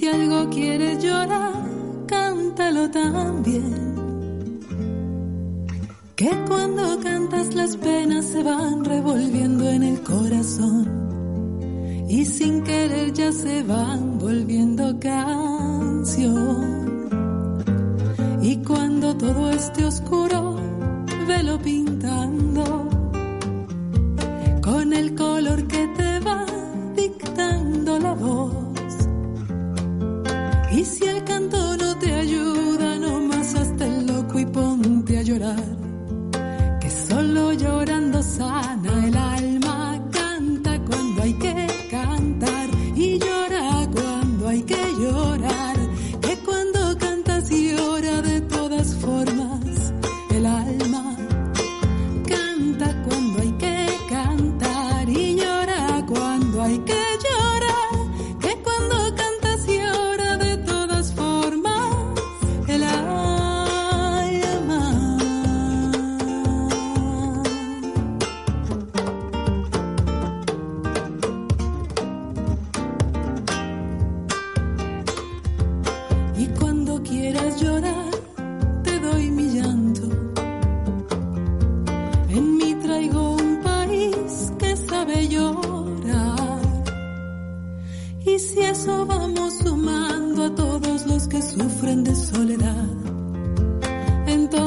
[0.03, 1.53] Si algo quieres llorar,
[2.09, 4.59] cántalo también.
[6.17, 10.89] Que cuando cantas las penas se van revolviendo en el corazón.
[12.09, 16.72] Y sin querer ya se van volviendo canción.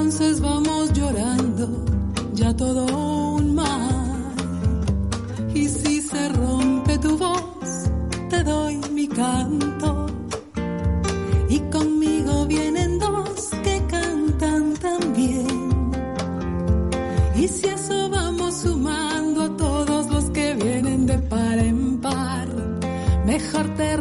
[0.05, 1.83] Entonces vamos llorando
[2.35, 2.85] ya todo
[3.37, 4.35] un mar.
[5.55, 7.89] Y si se rompe tu voz,
[8.29, 10.05] te doy mi canto.
[11.49, 15.91] Y conmigo vienen dos que cantan también.
[17.35, 22.47] Y si eso vamos sumando a todos los que vienen de par en par,
[23.25, 23.97] mejor te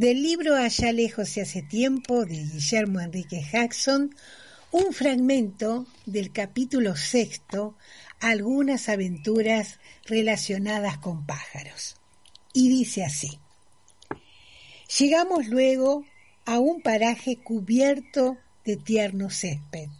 [0.00, 4.16] Del libro Allá lejos y hace tiempo de Guillermo Enrique Jackson,
[4.70, 7.76] un fragmento del capítulo sexto,
[8.18, 11.96] algunas aventuras relacionadas con pájaros.
[12.54, 13.38] Y dice así.
[14.98, 16.06] Llegamos luego
[16.46, 19.90] a un paraje cubierto de tierno césped.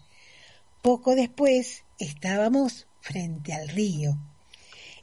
[0.80, 4.16] Poco después estábamos frente al río.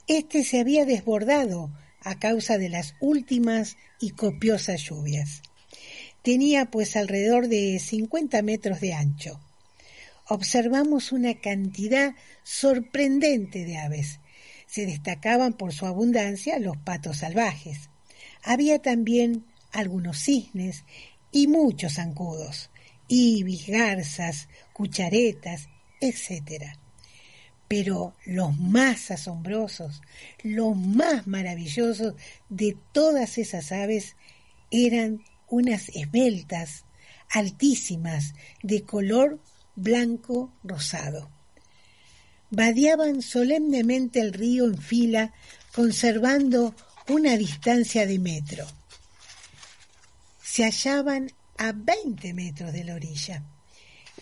[0.08, 1.70] Este se había desbordado
[2.08, 5.42] a causa de las últimas y copiosas lluvias.
[6.22, 9.40] Tenía pues alrededor de 50 metros de ancho.
[10.26, 14.20] Observamos una cantidad sorprendente de aves.
[14.66, 17.90] Se destacaban por su abundancia los patos salvajes.
[18.42, 20.84] Había también algunos cisnes
[21.30, 22.70] y muchos zancudos,
[23.06, 25.68] ibis, garzas, cucharetas,
[26.00, 26.78] etc.
[27.68, 30.00] Pero los más asombrosos,
[30.42, 32.14] los más maravillosos
[32.48, 34.16] de todas esas aves
[34.70, 36.84] eran unas esbeltas,
[37.30, 39.38] altísimas, de color
[39.76, 41.30] blanco rosado.
[42.50, 45.34] Vadeaban solemnemente el río en fila,
[45.74, 46.74] conservando
[47.08, 48.66] una distancia de metro.
[50.42, 53.42] Se hallaban a 20 metros de la orilla.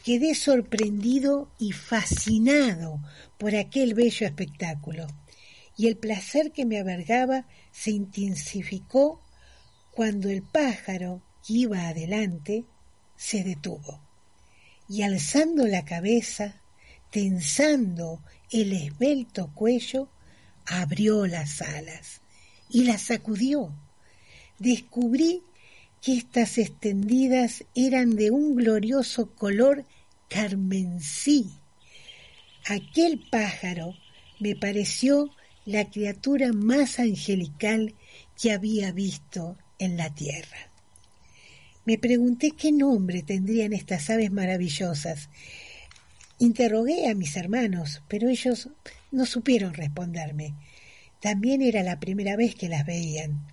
[0.07, 3.01] Quedé sorprendido y fascinado
[3.39, 5.09] por aquel bello espectáculo,
[5.77, 9.21] y el placer que me abargaba se intensificó
[9.91, 12.65] cuando el pájaro que iba adelante
[13.17, 14.01] se detuvo,
[14.89, 16.61] y alzando la cabeza,
[17.11, 18.21] tensando
[18.53, 20.09] el esbelto cuello,
[20.67, 22.21] abrió las alas
[22.71, 23.75] y las sacudió.
[24.61, 25.43] Descubrí
[26.01, 29.85] que estas extendidas eran de un glorioso color
[30.29, 31.51] carmensí.
[32.67, 33.95] Aquel pájaro
[34.41, 35.31] me pareció
[35.65, 37.95] la criatura más angelical
[38.41, 40.71] que había visto en la tierra.
[41.85, 45.29] Me pregunté qué nombre tendrían estas aves maravillosas.
[46.39, 48.69] Interrogué a mis hermanos, pero ellos
[49.13, 50.55] no supieron responderme.
[51.21, 53.47] También era la primera vez que las veían.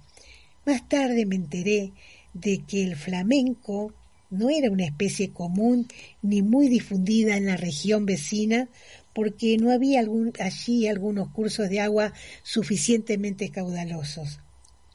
[0.65, 1.93] Más tarde me enteré
[2.34, 3.93] de que el flamenco
[4.34, 5.88] no era una especie común
[6.21, 8.67] ni muy difundida en la región vecina
[9.13, 10.03] porque no había
[10.39, 14.39] allí algunos cursos de agua suficientemente caudalosos.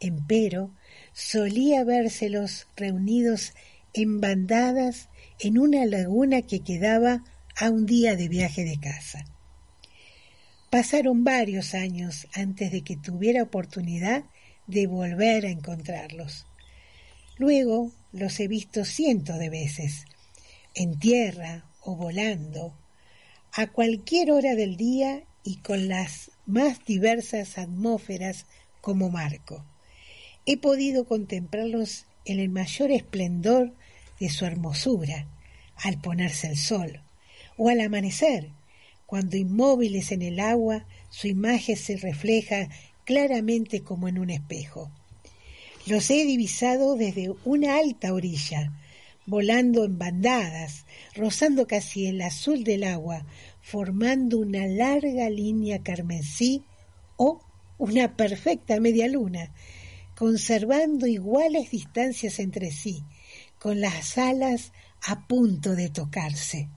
[0.01, 0.72] Empero,
[1.12, 3.53] solía vérselos reunidos
[3.95, 5.09] en bandadas
[5.39, 7.22] en una laguna que quedaba
[7.57, 9.24] a un día de viaje de casa.
[10.68, 14.24] Pasaron varios años antes de que tuviera oportunidad
[14.66, 16.47] de volver a encontrarlos.
[17.39, 20.04] Luego los he visto cientos de veces,
[20.74, 22.74] en tierra o volando,
[23.52, 28.46] a cualquier hora del día y con las más diversas atmósferas
[28.80, 29.64] como marco.
[30.46, 33.74] He podido contemplarlos en el mayor esplendor
[34.20, 35.26] de su hermosura,
[35.76, 37.02] al ponerse el sol,
[37.56, 38.50] o al amanecer,
[39.06, 42.68] cuando inmóviles en el agua su imagen se refleja
[43.04, 44.90] claramente como en un espejo.
[45.89, 48.74] Los he divisado desde una alta orilla,
[49.24, 50.84] volando en bandadas,
[51.14, 53.24] rozando casi el azul del agua,
[53.62, 56.62] formando una larga línea carmesí
[57.16, 57.41] o
[57.78, 59.51] una perfecta media luna,
[60.14, 63.03] conservando iguales distancias entre sí,
[63.59, 64.72] con las alas
[65.07, 66.68] a punto de tocarse.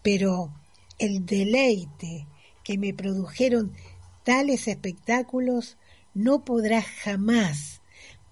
[0.00, 0.54] Pero
[1.00, 2.28] el deleite
[2.62, 3.72] que me produjeron
[4.22, 5.76] tales espectáculos
[6.14, 7.81] no podrá jamás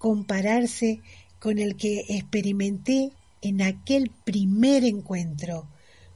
[0.01, 0.99] compararse
[1.39, 3.11] con el que experimenté
[3.43, 5.67] en aquel primer encuentro,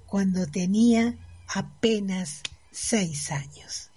[0.07, 1.15] cuando tenía
[1.47, 3.91] apenas seis años.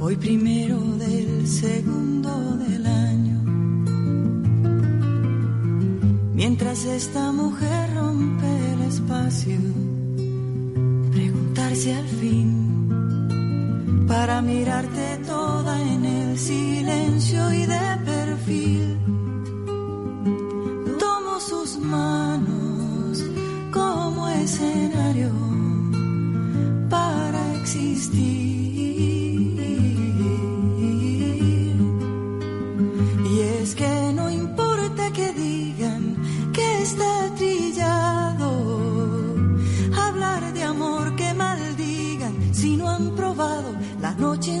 [0.00, 3.42] Hoy primero del segundo del año,
[6.32, 9.58] mientras esta mujer rompe el espacio,
[11.12, 12.65] preguntarse al fin
[14.06, 18.98] para mirarte toda en el silencio y de perfil.
[20.98, 23.24] Tomo sus manos
[23.72, 25.32] como escenario
[26.88, 28.55] para existir.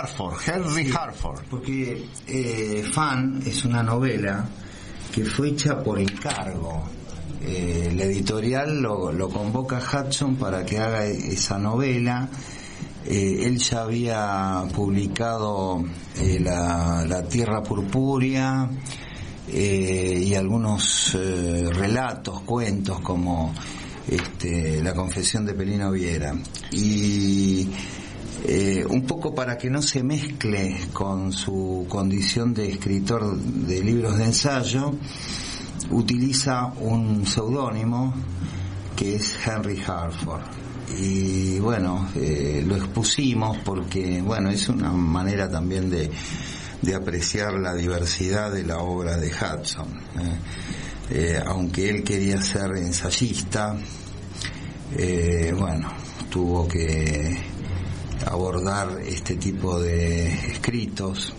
[0.00, 1.40] Hartford, Henry Sí, Hartford.
[1.50, 4.48] Porque eh, Fan es una novela
[5.14, 6.88] que fue hecha por encargo.
[7.42, 12.28] Eh, el editorial lo, lo convoca a Hudson para que haga esa novela.
[13.06, 15.82] Eh, él ya había publicado
[16.18, 18.68] eh, la, La Tierra Purpúrea
[19.48, 23.54] eh, y algunos relatos, cuentos como
[24.06, 26.34] este, La Confesión de Pelino Viera.
[26.72, 27.68] Y
[28.44, 34.16] eh, un poco para que no se mezcle con su condición de escritor de libros
[34.16, 34.94] de ensayo,
[35.90, 38.14] utiliza un seudónimo
[38.96, 40.42] que es Henry Hartford.
[40.98, 46.10] Y bueno, eh, lo expusimos porque, bueno, es una manera también de,
[46.80, 49.88] de apreciar la diversidad de la obra de Hudson.
[51.10, 51.42] ¿eh?
[51.46, 53.76] Aunque él quería ser ensayista,
[55.56, 55.88] bueno,
[56.30, 57.49] tuvo que
[58.26, 61.32] abordar este tipo de escritos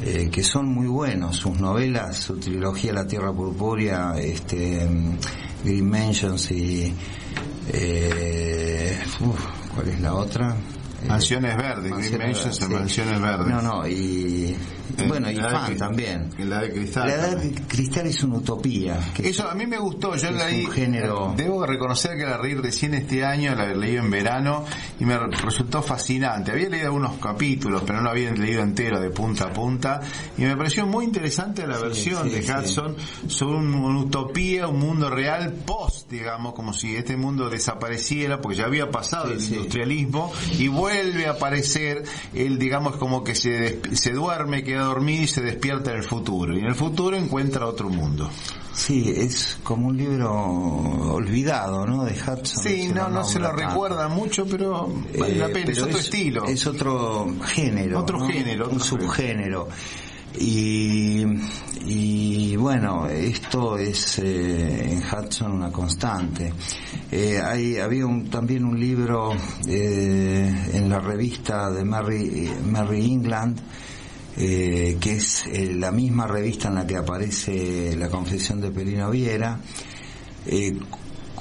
[0.00, 1.36] eh, que son muy buenos.
[1.36, 4.88] Sus novelas, su trilogía La Tierra Purpúrea, este,
[5.64, 6.94] Green Mansions y...
[7.72, 9.40] eh, uf,
[9.74, 10.56] ¿Cuál es la otra?
[11.02, 13.48] Eh, Mansiones Verdes, Green Mansions en Mansiones Verdes.
[13.48, 14.56] No, no, y
[15.06, 16.30] bueno, y fan también.
[16.38, 17.08] La edad de cristal.
[17.08, 18.98] La edad de cristal es una utopía.
[19.14, 22.54] que Eso a mí me gustó, yo leí, un género- debo reconocer que la leí
[22.54, 24.64] recién este año, la leí en verano
[24.98, 26.50] y me resultó fascinante.
[26.52, 30.00] Había leído algunos capítulos, pero no lo había leído entero de punta a punta
[30.36, 32.52] y me pareció muy interesante la versión sí, de sí.
[32.52, 32.96] Hudson
[33.28, 38.58] sobre un- una utopía, un mundo real post, digamos, como si este mundo desapareciera porque
[38.58, 42.02] ya había pasado el industrialismo y vuelve a aparecer,
[42.34, 46.54] él digamos como que se, se duerme, queda dormido y se despierta en el futuro
[46.56, 48.30] y en el futuro encuentra otro mundo.
[48.72, 52.04] Sí, es como un libro olvidado, ¿no?
[52.04, 52.62] De Hudson.
[52.62, 53.62] Sí, no, no se lo tanto.
[53.68, 56.44] recuerda mucho, pero vale la Eh, pena, es otro estilo.
[56.46, 57.98] Es otro género.
[58.00, 58.28] Otro ¿no?
[58.28, 59.68] género, Un otro subgénero.
[60.38, 61.24] Y,
[61.86, 66.52] y bueno, esto es eh, en Hudson una constante.
[67.10, 69.32] Eh, hay, había un- también un libro
[69.66, 73.58] eh, en la revista de Mary, Mary England,
[74.38, 79.10] eh, que es eh, la misma revista en la que aparece la confesión de Pelino
[79.10, 79.58] Viera.
[80.46, 80.78] Eh,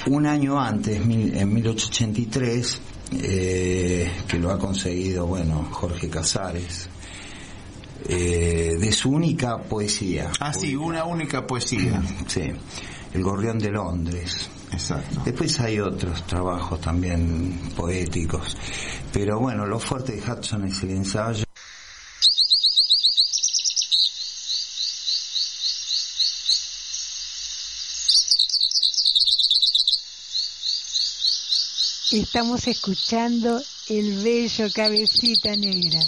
[0.08, 2.80] un año antes, mil- en 1883,
[3.22, 6.90] eh, que lo ha conseguido, bueno, Jorge Casares,
[8.08, 10.32] de su única poesía.
[10.40, 12.02] Ah, sí, una única poesía.
[12.28, 12.52] Sí,
[13.14, 14.50] El Gorrión de Londres.
[14.72, 15.22] Exacto.
[15.26, 18.56] Después hay otros trabajos también poéticos.
[19.14, 21.44] Pero bueno, lo fuerte de Hudson es el ensayo.
[32.12, 36.00] Estamos escuchando el bello cabecita negra.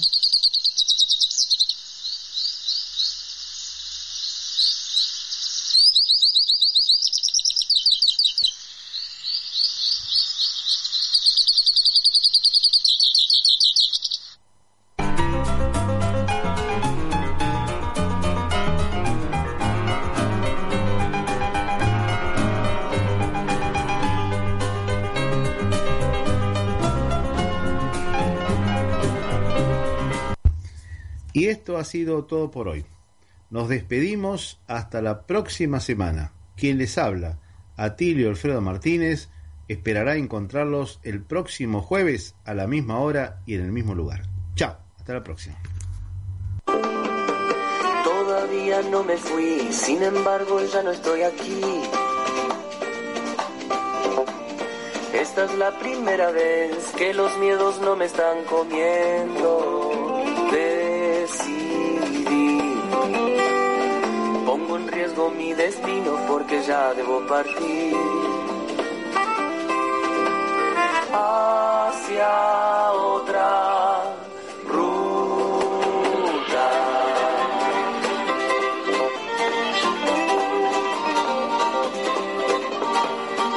[31.39, 32.85] Y esto ha sido todo por hoy.
[33.49, 36.33] Nos despedimos hasta la próxima semana.
[36.57, 37.39] Quien les habla,
[37.77, 39.29] Atilio Alfredo Martínez,
[39.69, 44.23] esperará encontrarlos el próximo jueves a la misma hora y en el mismo lugar.
[44.55, 45.55] Chao, hasta la próxima.
[48.03, 51.61] Todavía no me fui, sin embargo ya no estoy aquí.
[55.13, 59.88] Esta es la primera vez que los miedos no me están comiendo.
[65.16, 67.95] Pongo en riesgo mi destino porque ya debo partir.
[71.14, 74.03] Hacia otra
[74.68, 75.05] ruta.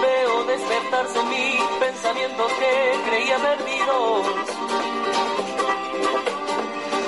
[0.00, 4.26] Veo despertarse mí pensamientos que creía perdidos.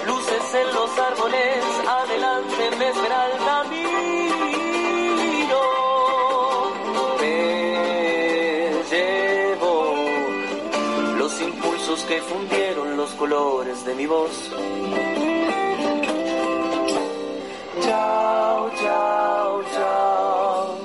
[0.06, 3.24] Luces en los árboles, adelante me espera
[13.16, 14.50] colores de mi voz.
[17.80, 20.78] Chao, chao, chao.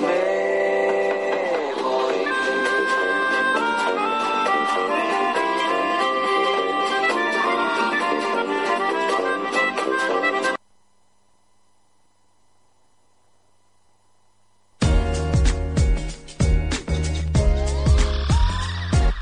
[0.00, 0.12] Me
[1.82, 2.14] voy.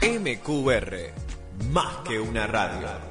[0.01, 1.13] MQR,
[1.73, 2.87] más que una radio.